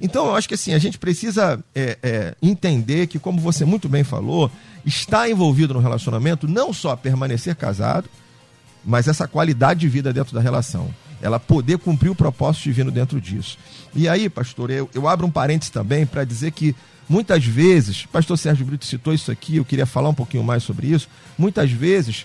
[0.00, 3.88] Então, eu acho que assim, a gente precisa é, é, entender que, como você muito
[3.88, 4.50] bem falou,
[4.84, 8.08] estar envolvido no relacionamento não só permanecer casado,
[8.84, 10.94] mas essa qualidade de vida dentro da relação.
[11.20, 13.58] Ela poder cumprir o propósito divino dentro disso.
[13.94, 16.76] E aí, pastor, eu, eu abro um parênteses também para dizer que
[17.08, 20.86] muitas vezes, pastor Sérgio Brito citou isso aqui, eu queria falar um pouquinho mais sobre
[20.86, 21.08] isso.
[21.36, 22.24] Muitas vezes,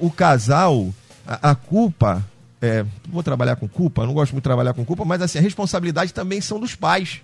[0.00, 0.92] o casal,
[1.26, 2.24] a, a culpa
[2.60, 5.42] é, vou trabalhar com culpa, não gosto muito de trabalhar com culpa, mas assim, a
[5.42, 7.22] responsabilidade também são dos pais.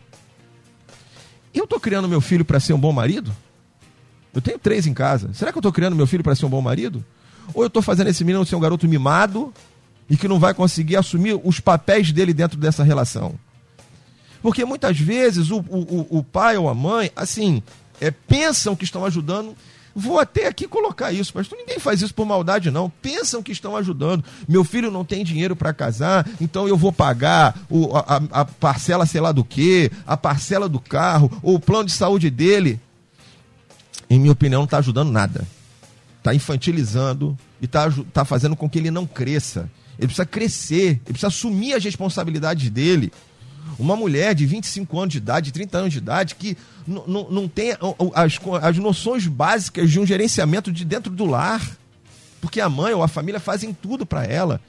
[1.52, 3.34] Eu estou criando meu filho para ser um bom marido?
[4.34, 5.32] Eu tenho três em casa.
[5.32, 7.04] Será que eu estou criando meu filho para ser um bom marido?
[7.54, 9.52] Ou eu estou fazendo esse menino ser um garoto mimado
[10.08, 13.34] e que não vai conseguir assumir os papéis dele dentro dessa relação?
[14.42, 17.62] Porque muitas vezes o, o, o pai ou a mãe, assim,
[18.00, 19.56] é, pensam que estão ajudando
[19.98, 21.56] Vou até aqui colocar isso, pastor.
[21.56, 22.90] Ninguém faz isso por maldade, não.
[23.00, 24.22] Pensam que estão ajudando.
[24.46, 29.06] Meu filho não tem dinheiro para casar, então eu vou pagar o, a, a, parcela,
[29.06, 32.78] sei lá do que, a parcela do carro, ou o plano de saúde dele.
[34.10, 35.48] Em minha opinião, não está ajudando nada.
[36.18, 39.66] Está infantilizando e está tá fazendo com que ele não cresça.
[39.98, 43.10] Ele precisa crescer, ele precisa assumir as responsabilidades dele.
[43.78, 46.56] Uma mulher de 25 anos de idade, 30 anos de idade, que
[46.86, 47.72] não tem
[48.14, 51.60] as, as noções básicas de um gerenciamento de dentro do lar.
[52.40, 54.60] Porque a mãe ou a família fazem tudo para ela.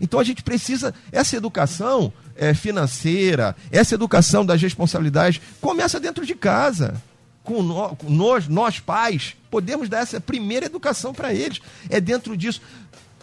[0.00, 6.34] Então a gente precisa, essa educação é, financeira, essa educação das responsabilidades, começa dentro de
[6.34, 7.00] casa.
[7.42, 11.60] com, nós, nós pais, podemos dar essa primeira educação para eles.
[11.88, 12.60] É dentro disso.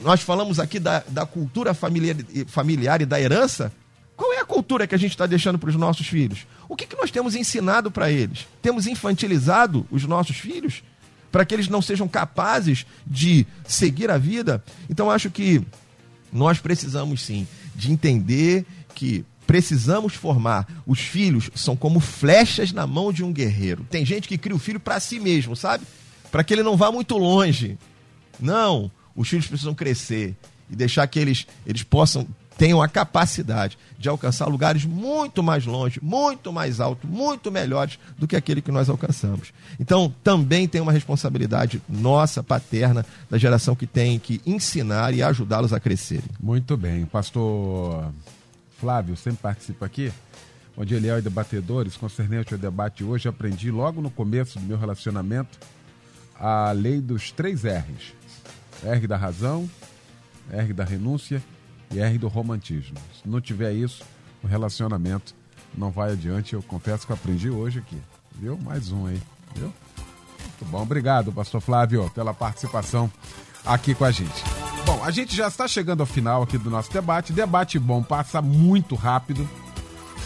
[0.01, 2.15] Nós falamos aqui da, da cultura familiar,
[2.47, 3.71] familiar e da herança.
[4.15, 6.45] Qual é a cultura que a gente está deixando para os nossos filhos?
[6.69, 8.47] O que, que nós temos ensinado para eles?
[8.61, 10.83] Temos infantilizado os nossos filhos
[11.31, 14.63] para que eles não sejam capazes de seguir a vida?
[14.89, 15.63] Então, acho que
[16.31, 20.67] nós precisamos sim de entender que precisamos formar.
[20.85, 23.85] Os filhos são como flechas na mão de um guerreiro.
[23.89, 25.85] Tem gente que cria o filho para si mesmo, sabe?
[26.31, 27.77] Para que ele não vá muito longe.
[28.39, 30.35] Não, os filhos precisam crescer
[30.69, 32.27] e deixar que eles, eles possam
[32.57, 38.27] tenham a capacidade de alcançar lugares muito mais longe, muito mais alto, muito melhores do
[38.27, 39.53] que aquele que nós alcançamos.
[39.79, 45.73] Então, também tem uma responsabilidade nossa, paterna, da geração que tem que ensinar e ajudá-los
[45.73, 46.29] a crescerem.
[46.39, 47.05] Muito bem.
[47.05, 48.11] Pastor
[48.77, 50.11] Flávio sempre participa aqui.
[50.75, 54.77] Onde ele é o debatedores, concernente ao debate hoje, aprendi logo no começo do meu
[54.77, 55.59] relacionamento
[56.35, 58.13] a lei dos três R's.
[58.83, 59.69] R da razão,
[60.51, 61.41] R da renúncia
[61.93, 62.97] e R do romantismo.
[63.21, 64.03] Se não tiver isso,
[64.43, 65.35] o relacionamento
[65.77, 66.53] não vai adiante.
[66.53, 67.97] Eu confesso que aprendi hoje aqui.
[68.39, 68.57] Viu?
[68.57, 69.21] Mais um aí.
[69.55, 69.71] Viu?
[70.39, 70.81] Muito bom.
[70.81, 73.11] Obrigado, pastor Flávio, pela participação
[73.65, 74.43] aqui com a gente.
[74.85, 77.31] Bom, a gente já está chegando ao final aqui do nosso debate.
[77.31, 79.47] Debate bom, passa muito rápido.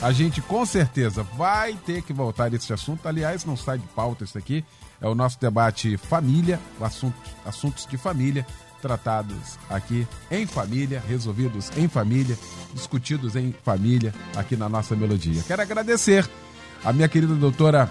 [0.02, 3.08] A gente com certeza vai ter que voltar esse assunto.
[3.08, 4.64] Aliás, não sai de pauta isso aqui.
[5.00, 7.16] É o nosso debate família, assunto,
[7.46, 8.46] assuntos de família
[8.82, 12.38] tratados aqui em família, resolvidos em família,
[12.74, 15.44] discutidos em família aqui na nossa melodia.
[15.46, 16.30] Quero agradecer
[16.84, 17.90] a minha querida doutora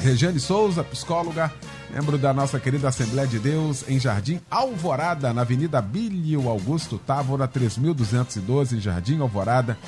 [0.00, 1.52] Regiane Souza, psicóloga,
[1.92, 7.48] membro da nossa querida Assembleia de Deus em Jardim Alvorada, na Avenida Bílio Augusto Távora,
[7.48, 9.78] 3212, em Jardim Alvorada,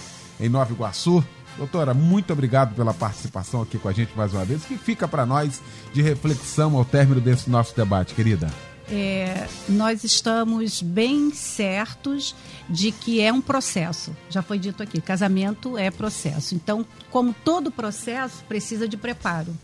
[0.40, 1.24] em Nova Iguaçu.
[1.56, 4.64] Doutora, muito obrigado pela participação aqui com a gente mais uma vez.
[4.64, 5.60] Que fica para nós
[5.92, 8.50] de reflexão ao término desse nosso debate, querida?
[8.90, 12.34] É, nós estamos bem certos
[12.68, 14.14] de que é um processo.
[14.28, 16.54] Já foi dito aqui, casamento é processo.
[16.54, 19.56] Então, como todo processo, precisa de preparo.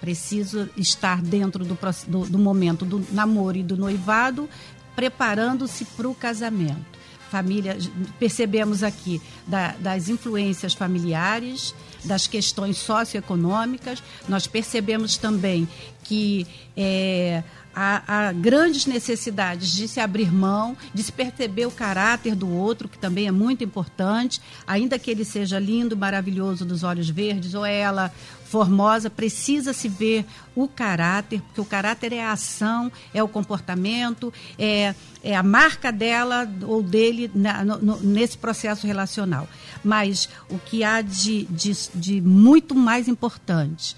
[0.00, 4.48] Preciso estar dentro do, do, do momento do namoro e do noivado,
[4.94, 6.96] preparando-se para o casamento.
[7.30, 7.76] Família,
[8.18, 11.74] percebemos aqui da, das influências familiares,
[12.06, 15.68] das questões socioeconômicas, nós percebemos também
[16.04, 16.46] que
[16.76, 17.42] é,
[17.74, 22.88] há, há, grandes necessidades de se abrir mão, de se perceber o caráter do outro,
[22.88, 27.66] que também é muito importante, ainda que ele seja lindo, maravilhoso dos olhos verdes, ou
[27.66, 28.10] ela
[28.46, 30.24] formosa, precisa se ver
[30.54, 35.92] o caráter, porque o caráter é a ação, é o comportamento, é, é a marca
[35.92, 39.48] dela ou dele na, no, nesse processo relacional.
[39.84, 43.96] Mas o que há de, de, de muito mais importante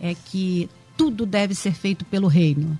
[0.00, 2.78] é que tudo deve ser feito pelo reino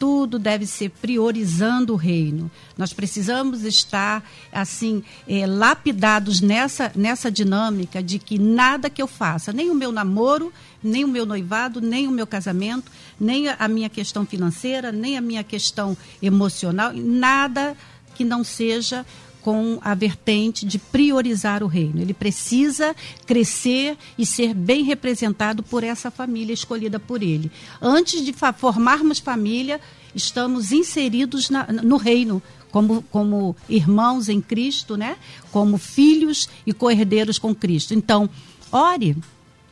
[0.00, 2.50] tudo deve ser priorizando o reino.
[2.76, 9.52] Nós precisamos estar assim é, lapidados nessa nessa dinâmica de que nada que eu faça,
[9.52, 10.50] nem o meu namoro,
[10.82, 12.90] nem o meu noivado, nem o meu casamento,
[13.20, 17.76] nem a minha questão financeira, nem a minha questão emocional, nada
[18.14, 19.04] que não seja
[19.42, 22.00] com a vertente de priorizar o reino.
[22.00, 22.94] Ele precisa
[23.26, 27.50] crescer e ser bem representado por essa família escolhida por ele.
[27.80, 29.80] Antes de formarmos família,
[30.14, 32.42] estamos inseridos na, no reino.
[32.70, 35.16] Como, como irmãos em Cristo, né?
[35.50, 37.94] como filhos e co-herdeiros com Cristo.
[37.94, 38.30] Então,
[38.70, 39.16] ore,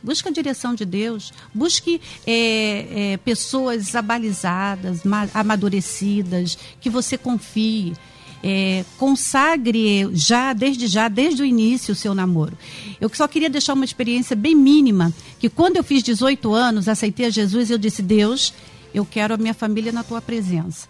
[0.01, 5.01] Busque a direção de Deus, busque é, é, pessoas abalizadas,
[5.33, 7.93] amadurecidas, que você confie
[8.43, 12.57] é, consagre já, desde já, desde o início, o seu namoro.
[12.99, 17.25] Eu só queria deixar uma experiência bem mínima, que quando eu fiz 18 anos, aceitei
[17.25, 18.53] a Jesus, eu disse, Deus,
[18.93, 20.87] eu quero a minha família na tua presença.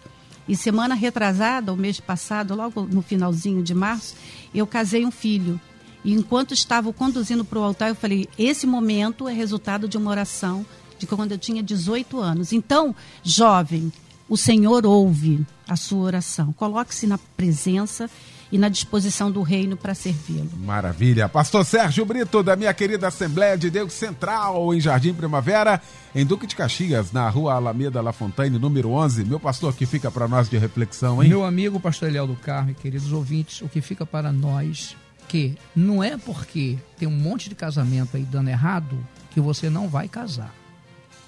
[0.48, 4.14] E semana retrasada, o mês passado, logo no finalzinho de março,
[4.54, 5.60] eu casei um filho.
[6.04, 10.10] E enquanto estava conduzindo para o altar, eu falei: esse momento é resultado de uma
[10.10, 10.64] oração
[10.98, 12.52] de quando eu tinha 18 anos.
[12.52, 13.92] Então, jovem,
[14.30, 16.52] o Senhor ouve a sua oração.
[16.52, 18.08] Coloque-se na presença
[18.52, 20.48] e na disposição do reino para servi-lo.
[20.56, 21.28] Maravilha.
[21.28, 25.82] Pastor Sérgio Brito, da minha querida Assembleia de Deus Central, em Jardim Primavera,
[26.14, 29.24] em Duque de Caxias, na rua Alameda La Fontaine, número 11.
[29.24, 31.28] Meu pastor, o que fica para nós de reflexão, hein?
[31.28, 36.04] Meu amigo, pastor Eliel do Carmo, queridos ouvintes, o que fica para nós, que não
[36.04, 38.96] é porque tem um monte de casamento aí dando errado,
[39.32, 40.54] que você não vai casar,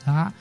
[0.05, 0.33] tá?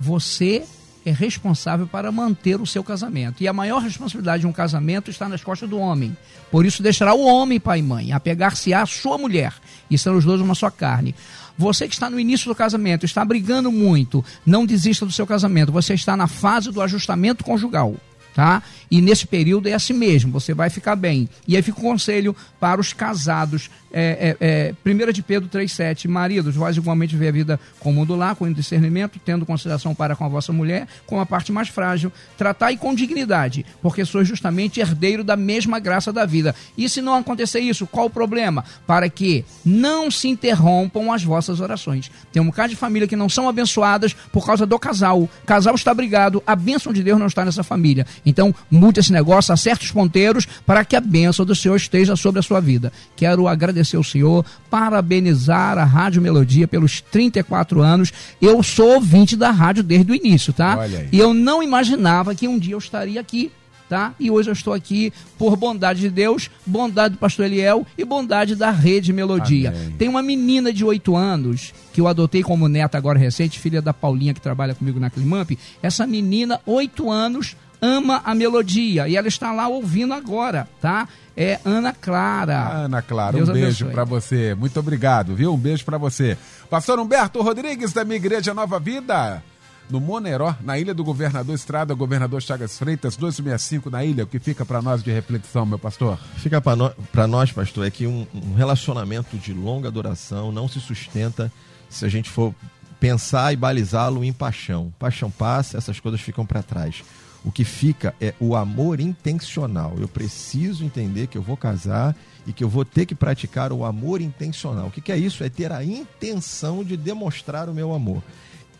[0.00, 0.64] Você
[1.04, 3.42] é responsável para manter o seu casamento.
[3.42, 6.16] E a maior responsabilidade de um casamento está nas costas do homem.
[6.50, 9.52] Por isso deixará o homem, pai e mãe, apegar-se à sua mulher,
[9.90, 11.14] e serão os dois uma só carne.
[11.56, 15.70] Você que está no início do casamento, está brigando muito, não desista do seu casamento.
[15.70, 17.94] Você está na fase do ajustamento conjugal
[18.34, 18.62] tá?
[18.90, 21.28] E nesse período é assim mesmo, você vai ficar bem.
[21.46, 23.70] E aí fica o conselho para os casados.
[23.96, 27.92] É, é, é, 1 de Pedro 3,7, maridos, vós igualmente vê a vida com o
[27.92, 31.68] mundo lá, com discernimento, tendo consideração para com a vossa mulher, com a parte mais
[31.68, 36.56] frágil, tratai com dignidade, porque sois justamente herdeiro da mesma graça da vida.
[36.76, 38.64] E se não acontecer isso, qual o problema?
[38.84, 42.10] Para que não se interrompam as vossas orações.
[42.32, 45.22] Tem um bocado de família que não são abençoadas por causa do casal.
[45.22, 48.04] O casal está brigado, a bênção de Deus não está nessa família.
[48.26, 52.40] Então, mude esse negócio, acerte os ponteiros para que a bênção do Senhor esteja sobre
[52.40, 52.92] a sua vida.
[53.14, 58.12] Quero agradecer ao Senhor, parabenizar a Rádio Melodia pelos 34 anos.
[58.40, 60.78] Eu sou ouvinte da rádio desde o início, tá?
[61.12, 63.50] E eu não imaginava que um dia eu estaria aqui
[63.88, 64.14] tá?
[64.18, 68.56] E hoje eu estou aqui por bondade de Deus, bondade do pastor Eliel e bondade
[68.56, 69.70] da Rede Melodia.
[69.70, 69.92] Amém.
[69.92, 73.94] Tem uma menina de 8 anos que eu adotei como neta agora recente, filha da
[73.94, 75.52] Paulinha que trabalha comigo na Climamp.
[75.82, 81.08] Essa menina, 8 anos, ama a melodia e ela está lá ouvindo agora, tá?
[81.36, 82.68] É Ana Clara.
[82.68, 84.54] Ana Clara, Deus um beijo para você.
[84.54, 85.52] Muito obrigado, viu?
[85.52, 86.38] Um beijo para você.
[86.70, 89.42] Pastor Humberto Rodrigues da minha igreja Nova Vida
[89.90, 94.38] no Moneró, na Ilha do Governador Estrada, Governador Chagas Freitas, 265 na ilha, o que
[94.38, 96.18] fica para nós de reflexão, meu pastor?
[96.36, 96.94] Fica para no,
[97.28, 101.52] nós, pastor, é que um, um, relacionamento de longa duração não se sustenta
[101.88, 102.54] se a gente for
[102.98, 104.92] pensar e balizá-lo em paixão.
[104.98, 107.04] Paixão passa, essas coisas ficam para trás.
[107.44, 109.94] O que fica é o amor intencional.
[109.98, 112.16] Eu preciso entender que eu vou casar
[112.46, 114.86] e que eu vou ter que praticar o amor intencional.
[114.86, 115.44] O que, que é isso?
[115.44, 118.22] É ter a intenção de demonstrar o meu amor.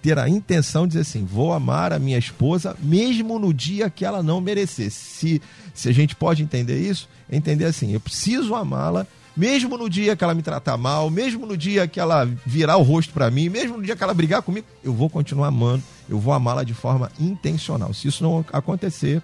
[0.02, 4.04] Ter a intenção de dizer assim: vou amar a minha esposa mesmo no dia que
[4.04, 4.90] ela não merecer.
[4.90, 5.42] Se,
[5.74, 9.06] se a gente pode entender isso, é entender assim: eu preciso amá-la
[9.36, 12.82] mesmo no dia que ela me tratar mal, mesmo no dia que ela virar o
[12.82, 16.18] rosto para mim, mesmo no dia que ela brigar comigo, eu vou continuar amando, eu
[16.18, 17.92] vou amá-la de forma intencional.
[17.94, 19.22] Se isso não acontecer,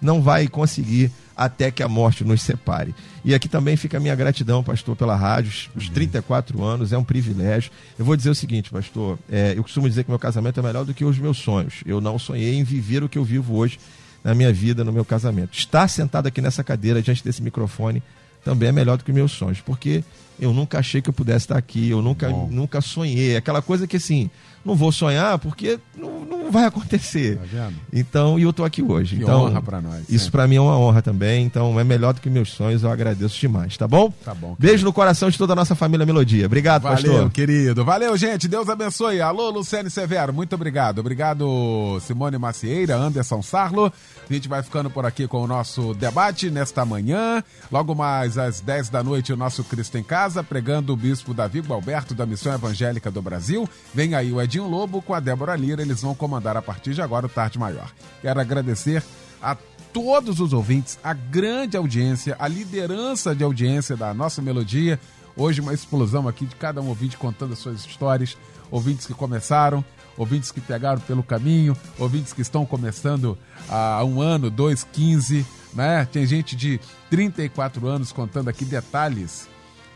[0.00, 2.94] não vai conseguir até que a morte nos separe.
[3.24, 7.04] E aqui também fica a minha gratidão, pastor, pela rádio, os 34 anos, é um
[7.04, 7.70] privilégio.
[7.98, 10.84] Eu vou dizer o seguinte, pastor, é, eu costumo dizer que meu casamento é melhor
[10.84, 11.82] do que os meus sonhos.
[11.86, 13.78] Eu não sonhei em viver o que eu vivo hoje
[14.22, 15.56] na minha vida, no meu casamento.
[15.56, 18.02] Estar sentado aqui nessa cadeira, diante desse microfone,
[18.44, 20.04] também é melhor do que meus sonhos, porque
[20.38, 23.36] eu nunca achei que eu pudesse estar aqui, eu nunca, nunca sonhei.
[23.36, 24.30] Aquela coisa que assim,
[24.64, 27.38] não vou sonhar porque não, não vai acontecer.
[27.38, 29.16] Tá então, e eu estou aqui hoje.
[29.16, 30.04] Que então, honra para nós.
[30.08, 31.44] Isso para mim é uma honra também.
[31.44, 32.82] Então, é melhor do que meus sonhos.
[32.82, 34.12] Eu agradeço demais, tá bom?
[34.24, 34.56] Tá bom.
[34.58, 36.46] Beijo no coração de toda a nossa família Melodia.
[36.46, 37.14] Obrigado, Valeu, pastor.
[37.14, 37.84] Valeu, querido.
[37.84, 38.48] Valeu, gente.
[38.48, 39.20] Deus abençoe.
[39.20, 40.32] Alô, Luciane Severo.
[40.32, 40.98] Muito obrigado.
[40.98, 43.92] Obrigado, Simone Macieira, Anderson Sarlo.
[44.30, 47.42] A gente vai ficando por aqui com o nosso debate nesta manhã.
[47.68, 51.58] Logo mais às 10 da noite, o nosso Cristo em Casa, pregando o bispo Davi
[51.58, 53.68] Gualberto da Missão Evangélica do Brasil.
[53.92, 55.82] Vem aí o Edinho Lobo com a Débora Lira.
[55.82, 57.90] Eles vão comandar a partir de agora o Tarde Maior.
[58.22, 59.02] Quero agradecer
[59.42, 59.56] a
[59.92, 65.00] todos os ouvintes, a grande audiência, a liderança de audiência da nossa melodia.
[65.40, 68.36] Hoje, uma explosão aqui de cada um ouvinte contando as suas histórias.
[68.70, 69.82] Ouvintes que começaram,
[70.14, 76.04] ouvintes que pegaram pelo caminho, ouvintes que estão começando há um ano, dois, quinze, né?
[76.04, 76.78] Tem gente de
[77.08, 79.48] 34 anos contando aqui detalhes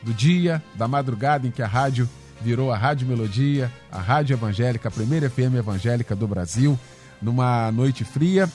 [0.02, 2.08] do dia, da madrugada em que a rádio
[2.40, 6.78] virou a Rádio Melodia, a Rádio Evangélica, a primeira FM evangélica do Brasil,
[7.20, 8.50] numa noite fria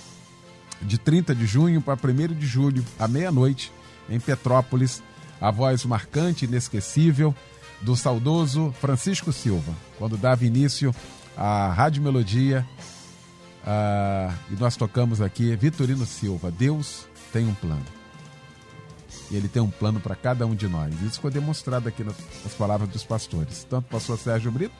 [0.81, 3.71] de 30 de junho para 1 de julho, à meia-noite,
[4.09, 5.03] em Petrópolis,
[5.39, 7.33] a voz marcante, inesquecível
[7.81, 10.93] do saudoso Francisco Silva, quando dava início
[11.35, 12.67] a Rádio Melodia.
[13.61, 16.51] Uh, e nós tocamos aqui Vitorino Silva.
[16.51, 17.85] Deus tem um plano.
[19.31, 20.93] E ele tem um plano para cada um de nós.
[21.01, 23.63] Isso foi demonstrado aqui nas, nas palavras dos pastores.
[23.63, 24.73] Tanto o pastor Sérgio Brito,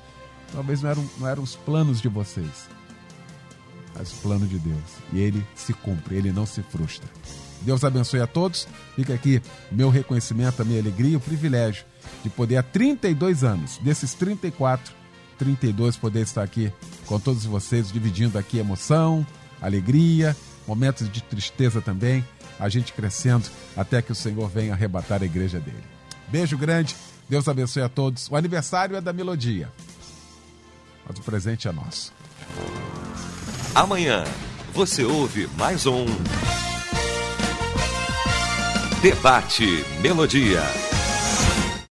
[0.52, 2.68] talvez não eram, não eram os planos de vocês,
[3.96, 4.80] mas o plano de Deus.
[5.14, 7.08] E ele se cumpre, ele não se frustra.
[7.62, 8.68] Deus abençoe a todos.
[8.96, 9.42] Fica aqui
[9.72, 11.86] meu reconhecimento, a minha alegria, o privilégio
[12.24, 14.94] de poder, há 32 anos, desses 34,
[15.38, 16.72] 32 poder estar aqui
[17.06, 19.26] com todos vocês, dividindo aqui emoção,
[19.62, 20.36] alegria,
[20.68, 22.26] momentos de tristeza também,
[22.60, 23.46] a gente crescendo
[23.76, 25.84] até que o Senhor venha arrebatar a igreja dele.
[26.28, 26.96] Beijo grande,
[27.28, 28.30] Deus abençoe a todos.
[28.30, 29.72] O aniversário é da melodia,
[31.08, 32.14] mas o presente é nosso.
[33.74, 34.24] Amanhã
[34.74, 36.06] você ouve mais um
[39.02, 40.99] Debate Melodia.